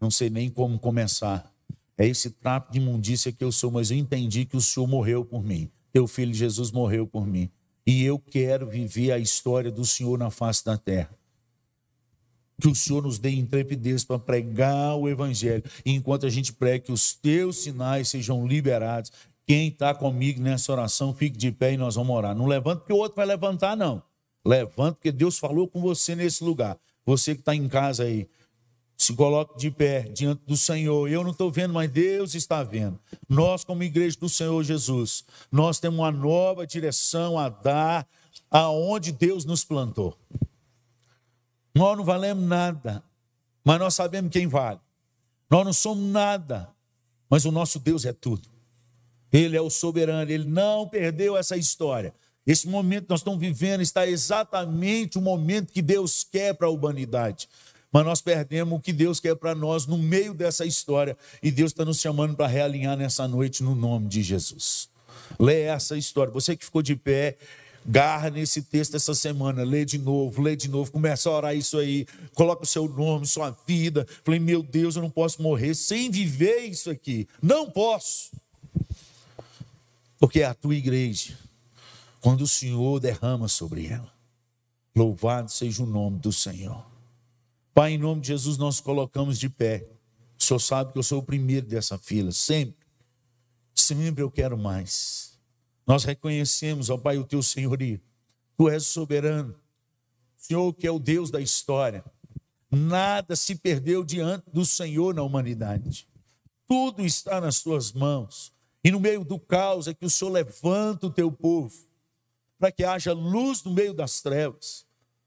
não 0.00 0.10
sei 0.10 0.28
nem 0.28 0.50
como 0.50 0.78
começar. 0.78 1.48
É 1.96 2.06
esse 2.06 2.30
trapo 2.30 2.72
de 2.72 2.78
imundícia 2.78 3.32
que 3.32 3.44
eu 3.44 3.52
sou, 3.52 3.70
mas 3.70 3.90
eu 3.90 3.96
entendi 3.96 4.44
que 4.44 4.56
o 4.56 4.60
Senhor 4.60 4.86
morreu 4.86 5.24
por 5.24 5.42
mim. 5.42 5.70
Teu 5.92 6.06
filho 6.06 6.34
Jesus 6.34 6.70
morreu 6.70 7.06
por 7.06 7.26
mim. 7.26 7.50
E 7.86 8.04
eu 8.04 8.18
quero 8.18 8.68
viver 8.68 9.12
a 9.12 9.18
história 9.18 9.70
do 9.70 9.84
Senhor 9.84 10.18
na 10.18 10.30
face 10.30 10.64
da 10.64 10.76
terra. 10.76 11.10
Que 12.60 12.68
o 12.68 12.74
Senhor 12.74 13.02
nos 13.02 13.18
dê 13.18 13.30
intrepidez 13.30 14.04
para 14.04 14.18
pregar 14.18 14.96
o 14.96 15.08
Evangelho. 15.08 15.62
E 15.84 15.92
enquanto 15.92 16.26
a 16.26 16.30
gente 16.30 16.52
prega, 16.52 16.86
que 16.86 16.92
os 16.92 17.14
teus 17.14 17.58
sinais 17.58 18.08
sejam 18.08 18.46
liberados. 18.46 19.12
Quem 19.46 19.68
está 19.68 19.94
comigo 19.94 20.40
nessa 20.42 20.70
oração, 20.72 21.14
fique 21.14 21.38
de 21.38 21.50
pé 21.50 21.72
e 21.72 21.76
nós 21.76 21.94
vamos 21.94 22.14
orar. 22.14 22.34
Não 22.34 22.46
levanta 22.46 22.80
porque 22.80 22.92
o 22.92 22.96
outro 22.96 23.16
vai 23.16 23.26
levantar, 23.26 23.76
não. 23.76 24.02
Levanta 24.44 24.94
porque 24.94 25.12
Deus 25.12 25.38
falou 25.38 25.66
com 25.66 25.80
você 25.80 26.14
nesse 26.14 26.44
lugar. 26.44 26.76
Você 27.06 27.34
que 27.34 27.40
está 27.40 27.54
em 27.54 27.66
casa 27.68 28.04
aí, 28.04 28.28
se 28.98 29.14
coloque 29.14 29.56
de 29.56 29.70
pé 29.70 30.02
diante 30.02 30.42
do 30.44 30.56
Senhor. 30.56 31.08
Eu 31.08 31.22
não 31.22 31.30
estou 31.30 31.50
vendo, 31.50 31.72
mas 31.72 31.88
Deus 31.88 32.34
está 32.34 32.64
vendo. 32.64 32.98
Nós, 33.28 33.62
como 33.64 33.84
igreja 33.84 34.18
do 34.18 34.28
Senhor 34.28 34.62
Jesus, 34.64 35.24
nós 35.50 35.78
temos 35.78 36.00
uma 36.00 36.10
nova 36.10 36.66
direção 36.66 37.38
a 37.38 37.48
dar 37.48 38.06
aonde 38.50 39.12
Deus 39.12 39.44
nos 39.44 39.64
plantou. 39.64 40.18
Nós 41.78 41.96
não 41.96 42.04
valemos 42.04 42.42
nada, 42.42 43.04
mas 43.62 43.78
nós 43.78 43.94
sabemos 43.94 44.32
quem 44.32 44.48
vale. 44.48 44.80
Nós 45.48 45.64
não 45.64 45.72
somos 45.72 46.10
nada, 46.10 46.68
mas 47.30 47.44
o 47.44 47.52
nosso 47.52 47.78
Deus 47.78 48.04
é 48.04 48.12
tudo. 48.12 48.48
Ele 49.32 49.56
é 49.56 49.60
o 49.60 49.70
soberano, 49.70 50.28
ele 50.28 50.44
não 50.44 50.88
perdeu 50.88 51.36
essa 51.36 51.56
história. 51.56 52.12
Esse 52.44 52.66
momento 52.66 53.04
que 53.04 53.10
nós 53.10 53.20
estamos 53.20 53.38
vivendo 53.38 53.80
está 53.80 54.08
exatamente 54.08 55.18
o 55.18 55.20
momento 55.20 55.72
que 55.72 55.80
Deus 55.80 56.24
quer 56.24 56.52
para 56.52 56.66
a 56.66 56.70
humanidade. 56.70 57.48
Mas 57.92 58.04
nós 58.04 58.20
perdemos 58.20 58.76
o 58.76 58.82
que 58.82 58.92
Deus 58.92 59.20
quer 59.20 59.36
para 59.36 59.54
nós 59.54 59.86
no 59.86 59.96
meio 59.96 60.34
dessa 60.34 60.66
história. 60.66 61.16
E 61.40 61.48
Deus 61.48 61.70
está 61.70 61.84
nos 61.84 62.00
chamando 62.00 62.34
para 62.34 62.48
realinhar 62.48 62.96
nessa 62.96 63.28
noite 63.28 63.62
no 63.62 63.76
nome 63.76 64.08
de 64.08 64.20
Jesus. 64.20 64.88
Lê 65.38 65.62
essa 65.62 65.96
história. 65.96 66.32
Você 66.32 66.56
que 66.56 66.64
ficou 66.64 66.82
de 66.82 66.96
pé, 66.96 67.38
garra 67.88 68.28
nesse 68.28 68.60
texto 68.60 68.94
essa 68.94 69.14
semana, 69.14 69.64
lê 69.64 69.82
de 69.84 69.96
novo, 69.98 70.42
lê 70.42 70.54
de 70.54 70.68
novo, 70.68 70.92
começa 70.92 71.30
a 71.30 71.32
orar 71.32 71.56
isso 71.56 71.78
aí, 71.78 72.06
coloca 72.34 72.64
o 72.64 72.66
seu 72.66 72.86
nome, 72.86 73.26
sua 73.26 73.56
vida. 73.66 74.06
Falei, 74.22 74.38
meu 74.38 74.62
Deus, 74.62 74.94
eu 74.94 75.02
não 75.02 75.10
posso 75.10 75.42
morrer 75.42 75.74
sem 75.74 76.10
viver 76.10 76.66
isso 76.66 76.90
aqui. 76.90 77.26
Não 77.42 77.70
posso. 77.70 78.30
Porque 80.18 80.40
é 80.40 80.44
a 80.44 80.54
tua 80.54 80.74
igreja 80.74 81.38
quando 82.20 82.42
o 82.42 82.48
Senhor 82.48 83.00
derrama 83.00 83.48
sobre 83.48 83.86
ela. 83.86 84.12
Louvado 84.94 85.50
seja 85.50 85.82
o 85.82 85.86
nome 85.86 86.18
do 86.18 86.32
Senhor. 86.32 86.84
Pai, 87.72 87.92
em 87.92 87.98
nome 87.98 88.20
de 88.20 88.28
Jesus, 88.28 88.58
nós 88.58 88.80
colocamos 88.80 89.38
de 89.38 89.48
pé. 89.48 89.86
O 90.38 90.42
Senhor 90.42 90.58
sabe 90.58 90.92
que 90.92 90.98
eu 90.98 91.02
sou 91.02 91.20
o 91.20 91.22
primeiro 91.22 91.66
dessa 91.66 91.96
fila, 91.96 92.32
sempre. 92.32 92.76
Sempre 93.74 94.22
eu 94.22 94.30
quero 94.30 94.58
mais. 94.58 95.37
Nós 95.88 96.04
reconhecemos, 96.04 96.90
ó 96.90 96.98
Pai, 96.98 97.16
o 97.16 97.24
teu 97.24 97.42
senhorio. 97.42 97.98
Tu 98.58 98.68
és 98.68 98.84
soberano. 98.84 99.58
Senhor 100.36 100.74
que 100.74 100.86
é 100.86 100.90
o 100.90 100.98
Deus 100.98 101.30
da 101.30 101.40
história. 101.40 102.04
Nada 102.70 103.34
se 103.34 103.54
perdeu 103.54 104.04
diante 104.04 104.44
do 104.52 104.66
Senhor 104.66 105.14
na 105.14 105.22
humanidade. 105.22 106.06
Tudo 106.66 107.06
está 107.06 107.40
nas 107.40 107.62
tuas 107.62 107.90
mãos. 107.90 108.52
E 108.84 108.90
no 108.90 109.00
meio 109.00 109.24
do 109.24 109.40
caos 109.40 109.88
é 109.88 109.94
que 109.94 110.04
o 110.04 110.10
Senhor 110.10 110.30
levanta 110.30 111.06
o 111.06 111.10
teu 111.10 111.32
povo 111.32 111.74
para 112.58 112.70
que 112.70 112.84
haja 112.84 113.14
luz 113.14 113.62
no 113.62 113.72
meio 113.72 113.94
das 113.94 114.20
trevas, 114.20 114.84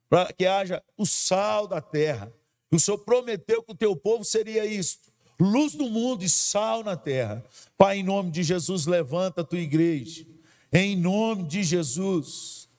para 0.08 0.32
que 0.32 0.46
haja 0.46 0.84
o 0.96 1.08
sal 1.08 1.66
da 1.66 1.82
terra. 1.82 2.32
O 2.70 2.80
Senhor 2.80 3.00
prometeu 3.00 3.64
que 3.64 3.72
o 3.72 3.76
teu 3.76 3.96
povo 3.96 4.24
seria 4.24 4.64
isto: 4.64 5.12
luz 5.40 5.74
do 5.74 5.90
mundo 5.90 6.24
e 6.24 6.30
sal 6.30 6.84
na 6.84 6.96
terra. 6.96 7.44
Pai, 7.76 7.98
em 7.98 8.04
nome 8.04 8.30
de 8.30 8.44
Jesus, 8.44 8.86
levanta 8.86 9.42
a 9.42 9.44
tua 9.44 9.60
igreja. 9.60 10.26
Em 10.74 10.96
nome 10.96 11.44
de 11.44 11.64
Jesus, 11.64 12.70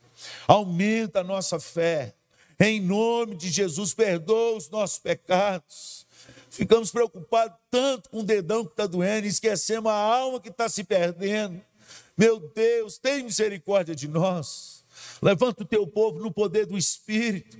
aumenta 0.46 1.20
a 1.20 1.24
nossa 1.24 1.60
fé. 1.60 2.14
Em 2.58 2.80
nome 2.80 3.34
de 3.34 3.50
Jesus, 3.50 3.92
perdoa 3.92 4.56
os 4.56 4.70
nossos 4.70 4.98
pecados. 4.98 6.06
Ficamos 6.48 6.90
preocupados 6.90 7.56
tanto 7.70 8.08
com 8.08 8.20
o 8.20 8.24
dedão 8.24 8.64
que 8.64 8.72
está 8.72 8.86
doendo, 8.86 9.26
esquecemos 9.26 9.90
a 9.90 9.94
alma 9.94 10.40
que 10.40 10.48
está 10.48 10.68
se 10.68 10.84
perdendo. 10.84 11.60
Meu 12.16 12.40
Deus, 12.54 12.98
tem 12.98 13.24
misericórdia 13.24 13.94
de 13.94 14.06
nós. 14.06 14.84
Levanta 15.20 15.62
o 15.62 15.66
teu 15.66 15.86
povo 15.86 16.18
no 16.18 16.30
poder 16.30 16.66
do 16.66 16.78
Espírito, 16.78 17.56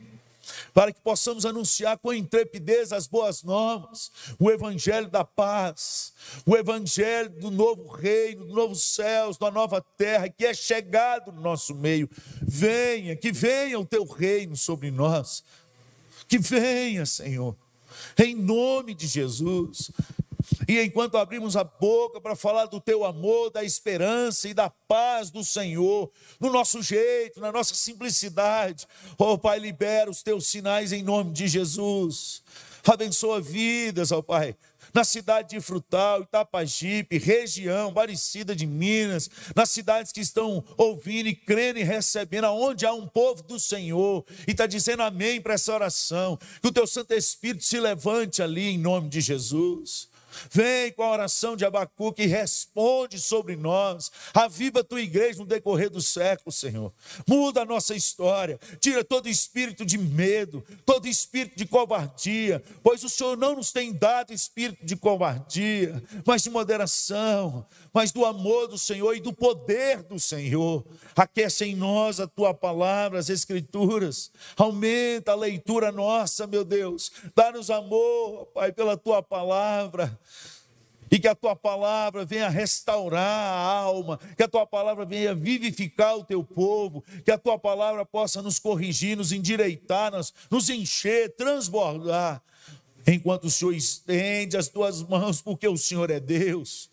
para 0.73 0.93
que 0.93 1.01
possamos 1.01 1.45
anunciar 1.47 1.99
com 1.99 2.13
intrepidez 2.13 2.93
as 2.93 3.07
boas 3.07 3.43
novas, 3.43 4.11
o 4.39 4.51
Evangelho 4.51 5.09
da 5.09 5.25
paz, 5.25 6.13
o 6.47 6.57
Evangelho 6.57 7.31
do 7.31 7.51
novo 7.51 7.89
reino, 7.89 8.47
do 8.47 8.55
novo 8.55 8.75
céus, 8.75 9.37
da 9.37 9.51
nova 9.51 9.81
terra, 9.97 10.29
que 10.29 10.47
é 10.47 10.55
chegado 10.55 11.33
no 11.33 11.41
nosso 11.41 11.75
meio. 11.75 12.09
Venha, 12.41 13.17
que 13.17 13.33
venha 13.33 13.79
o 13.79 13.87
teu 13.87 14.05
reino 14.05 14.57
sobre 14.57 14.91
nós. 14.91 15.45
Que 16.29 16.39
venha, 16.39 17.05
Senhor, 17.05 17.57
em 18.19 18.35
nome 18.35 18.95
de 18.95 19.07
Jesus. 19.07 19.91
E 20.69 20.81
enquanto 20.81 21.17
abrimos 21.17 21.57
a 21.57 21.65
boca 21.65 22.21
para 22.21 22.37
falar 22.37 22.67
do 22.67 22.81
teu 22.81 23.05
amor, 23.05 23.51
da 23.51 23.65
esperança 23.65 24.49
e 24.49 24.55
da 24.55 24.71
paz 24.71 25.31
do 25.31 25.45
Senhor, 25.45 26.11
no 26.41 26.51
nosso 26.51 26.83
jeito, 26.83 27.41
na 27.41 27.53
nossa 27.53 27.75
simplicidade, 27.75 28.87
ó 29.19 29.33
oh, 29.33 29.39
Pai, 29.39 29.59
libera 29.59 30.11
os 30.11 30.23
teus 30.23 30.47
sinais 30.47 30.93
em 30.93 31.03
nome 31.03 31.33
de 31.33 31.49
Jesus. 31.49 32.43
Abençoa 32.87 33.41
vidas, 33.41 34.11
ó 34.11 34.19
oh, 34.19 34.23
Pai, 34.23 34.57
na 34.93 35.05
cidade 35.05 35.51
de 35.51 35.61
Frutal, 35.61 36.23
Itapajipe, 36.23 37.17
região, 37.19 37.93
Barecida 37.93 38.55
de 38.55 38.67
Minas, 38.67 39.31
nas 39.55 39.71
cidades 39.71 40.13
que 40.13 40.21
estão 40.21 40.63
ouvindo 40.77 41.29
e 41.29 41.35
crendo 41.35 41.79
e 41.79 41.83
recebendo, 41.83 42.45
aonde 42.45 42.85
há 42.85 42.93
um 42.93 43.07
povo 43.07 43.43
do 43.43 43.59
Senhor, 43.59 44.25
e 44.47 44.51
está 44.51 44.67
dizendo 44.67 45.03
amém 45.03 45.41
para 45.41 45.55
essa 45.55 45.73
oração, 45.73 46.39
que 46.61 46.69
o 46.69 46.73
teu 46.73 46.87
Santo 46.87 47.15
Espírito 47.15 47.65
se 47.65 47.81
levante 47.81 48.43
ali 48.43 48.69
em 48.69 48.79
nome 48.79 49.09
de 49.09 49.21
Jesus. 49.21 50.12
Vem 50.51 50.93
com 50.93 51.03
a 51.03 51.11
oração 51.11 51.57
de 51.57 51.65
Abacuque 51.65 52.23
e 52.23 52.27
responde 52.27 53.19
sobre 53.19 53.57
nós. 53.57 54.11
Aviva 54.35 54.81
a 54.81 54.85
tua 54.85 55.01
igreja 55.01 55.39
no 55.39 55.47
decorrer 55.47 55.91
do 55.91 56.01
século, 56.01 56.53
Senhor. 56.53 56.93
Muda 57.27 57.63
a 57.63 57.65
nossa 57.65 57.95
história. 57.95 58.59
Tira 58.81 59.05
todo 59.05 59.29
espírito 59.29 59.85
de 59.85 59.99
medo, 59.99 60.65
todo 60.85 61.09
espírito 61.09 61.57
de 61.57 61.67
covardia, 61.67 62.63
pois 62.83 63.03
o 63.05 63.09
Senhor 63.09 63.37
não 63.37 63.57
nos 63.57 63.73
tem 63.73 63.93
dado 63.93 64.33
espírito 64.33 64.85
de 64.85 64.97
covardia, 64.97 66.03
mas 66.27 66.43
de 66.43 66.51
moderação, 66.51 67.67
mas 67.93 68.13
do 68.13 68.25
amor 68.25 68.69
do 68.69 68.79
Senhor 68.79 69.15
e 69.15 69.21
do 69.21 69.33
poder 69.33 70.03
do 70.03 70.19
Senhor. 70.19 70.85
Aquece 71.17 71.65
em 71.65 71.75
nós 71.75 72.21
a 72.21 72.27
tua 72.27 72.55
palavra, 72.55 73.19
as 73.19 73.29
Escrituras. 73.29 74.31
Aumenta 74.57 75.33
a 75.33 75.37
leitura 75.37 75.91
nossa, 75.91 76.47
meu 76.47 76.65
Deus. 76.65 77.11
Dá-nos 77.35 77.71
amor, 77.71 78.47
Pai, 78.47 78.73
pela 78.73 78.97
tua 78.97 79.23
palavra. 79.23 80.19
E 81.11 81.19
que 81.19 81.29
a 81.29 81.35
tua 81.35 81.55
palavra 81.55 82.25
venha 82.25 82.49
restaurar 82.49 83.21
a 83.21 83.67
alma, 83.69 84.19
que 84.35 84.43
a 84.43 84.49
tua 84.49 84.67
palavra 84.67 85.05
venha 85.05 85.35
vivificar 85.35 86.17
o 86.17 86.25
teu 86.25 86.43
povo, 86.43 87.05
que 87.25 87.31
a 87.31 87.37
tua 87.37 87.59
palavra 87.59 88.05
possa 88.07 88.41
nos 88.41 88.59
corrigir, 88.59 89.17
nos 89.17 89.31
endireitar, 89.31 90.11
nos, 90.11 90.33
nos 90.51 90.71
encher, 90.71 91.35
transbordar, 91.37 92.43
enquanto 93.07 93.45
o 93.45 93.51
Senhor 93.51 93.75
estende 93.75 94.57
as 94.57 94.69
tuas 94.69 95.03
mãos, 95.03 95.43
porque 95.43 95.69
o 95.69 95.77
Senhor 95.77 96.11
é 96.11 96.19
Deus 96.19 96.92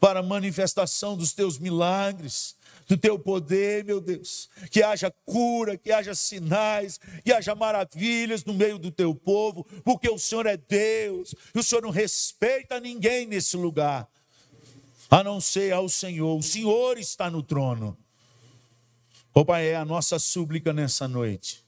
para 0.00 0.20
a 0.20 0.22
manifestação 0.22 1.16
dos 1.16 1.32
teus 1.32 1.58
milagres, 1.58 2.56
do 2.86 2.96
teu 2.96 3.18
poder, 3.18 3.84
meu 3.84 4.00
Deus. 4.00 4.48
Que 4.70 4.82
haja 4.82 5.10
cura, 5.26 5.76
que 5.76 5.92
haja 5.92 6.14
sinais, 6.14 6.98
que 7.24 7.32
haja 7.32 7.54
maravilhas 7.54 8.44
no 8.44 8.54
meio 8.54 8.78
do 8.78 8.90
teu 8.90 9.14
povo, 9.14 9.64
porque 9.84 10.08
o 10.08 10.18
Senhor 10.18 10.46
é 10.46 10.56
Deus, 10.56 11.34
e 11.54 11.58
o 11.58 11.62
Senhor 11.62 11.82
não 11.82 11.90
respeita 11.90 12.80
ninguém 12.80 13.26
nesse 13.26 13.56
lugar, 13.56 14.08
a 15.10 15.22
não 15.22 15.40
ser 15.40 15.72
ao 15.72 15.88
Senhor. 15.88 16.36
O 16.36 16.42
Senhor 16.42 16.98
está 16.98 17.30
no 17.30 17.42
trono. 17.42 17.96
Ó 19.34 19.44
Pai, 19.44 19.68
é 19.68 19.76
a 19.76 19.84
nossa 19.84 20.18
súplica 20.18 20.72
nessa 20.72 21.06
noite. 21.06 21.62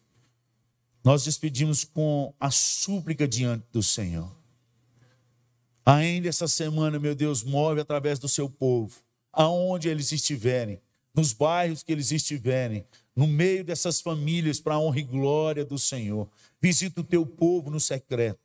Nós 1.04 1.24
despedimos 1.24 1.84
com 1.84 2.34
a 2.40 2.50
súplica 2.50 3.28
diante 3.28 3.64
do 3.72 3.82
Senhor. 3.82 4.39
Ainda 5.84 6.28
essa 6.28 6.46
semana, 6.46 6.98
meu 6.98 7.14
Deus, 7.14 7.42
move 7.42 7.80
através 7.80 8.18
do 8.18 8.28
seu 8.28 8.48
povo, 8.48 9.00
aonde 9.32 9.88
eles 9.88 10.12
estiverem, 10.12 10.80
nos 11.14 11.32
bairros 11.32 11.82
que 11.82 11.90
eles 11.92 12.12
estiverem, 12.12 12.84
no 13.16 13.26
meio 13.26 13.64
dessas 13.64 14.00
famílias, 14.00 14.60
para 14.60 14.74
a 14.74 14.78
honra 14.78 15.00
e 15.00 15.02
glória 15.02 15.64
do 15.64 15.78
Senhor. 15.78 16.28
Visita 16.60 17.00
o 17.00 17.04
teu 17.04 17.26
povo 17.26 17.70
no 17.70 17.80
secreto. 17.80 18.38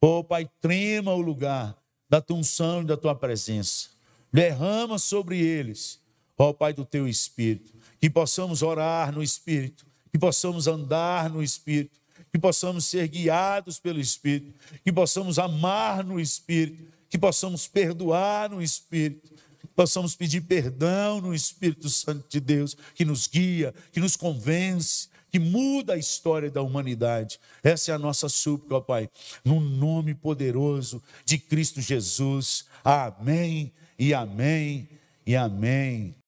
Oh, 0.00 0.22
Pai, 0.24 0.48
trema 0.60 1.12
o 1.12 1.20
lugar. 1.20 1.76
da 2.08 2.20
tua 2.20 2.38
unção 2.38 2.82
e 2.82 2.86
da 2.86 2.96
tua 2.96 3.14
presença. 3.14 3.90
Derrama 4.32 4.98
sobre 4.98 5.38
eles, 5.38 6.00
ó 6.38 6.52
Pai 6.52 6.72
do 6.72 6.84
teu 6.84 7.06
Espírito, 7.06 7.72
que 8.00 8.08
possamos 8.08 8.62
orar 8.62 9.12
no 9.12 9.22
Espírito, 9.22 9.86
que 10.10 10.18
possamos 10.18 10.66
andar 10.66 11.28
no 11.28 11.42
Espírito, 11.42 11.97
que 12.32 12.38
possamos 12.38 12.84
ser 12.84 13.08
guiados 13.08 13.78
pelo 13.78 14.00
Espírito, 14.00 14.54
que 14.84 14.92
possamos 14.92 15.38
amar 15.38 16.04
no 16.04 16.20
Espírito, 16.20 16.84
que 17.08 17.18
possamos 17.18 17.66
perdoar 17.66 18.50
no 18.50 18.62
Espírito, 18.62 19.32
que 19.58 19.66
possamos 19.68 20.14
pedir 20.14 20.42
perdão 20.42 21.20
no 21.20 21.34
Espírito 21.34 21.88
Santo 21.88 22.28
de 22.28 22.40
Deus, 22.40 22.76
que 22.94 23.04
nos 23.04 23.26
guia, 23.26 23.74
que 23.92 24.00
nos 24.00 24.16
convence, 24.16 25.08
que 25.30 25.38
muda 25.38 25.94
a 25.94 25.98
história 25.98 26.50
da 26.50 26.62
humanidade. 26.62 27.38
Essa 27.62 27.92
é 27.92 27.94
a 27.94 27.98
nossa 27.98 28.28
súplica, 28.28 28.76
ó 28.76 28.80
Pai, 28.80 29.08
no 29.44 29.60
nome 29.60 30.14
poderoso 30.14 31.02
de 31.24 31.38
Cristo 31.38 31.80
Jesus. 31.80 32.66
Amém 32.84 33.72
e 33.98 34.14
amém 34.14 34.88
e 35.26 35.36
amém. 35.36 36.18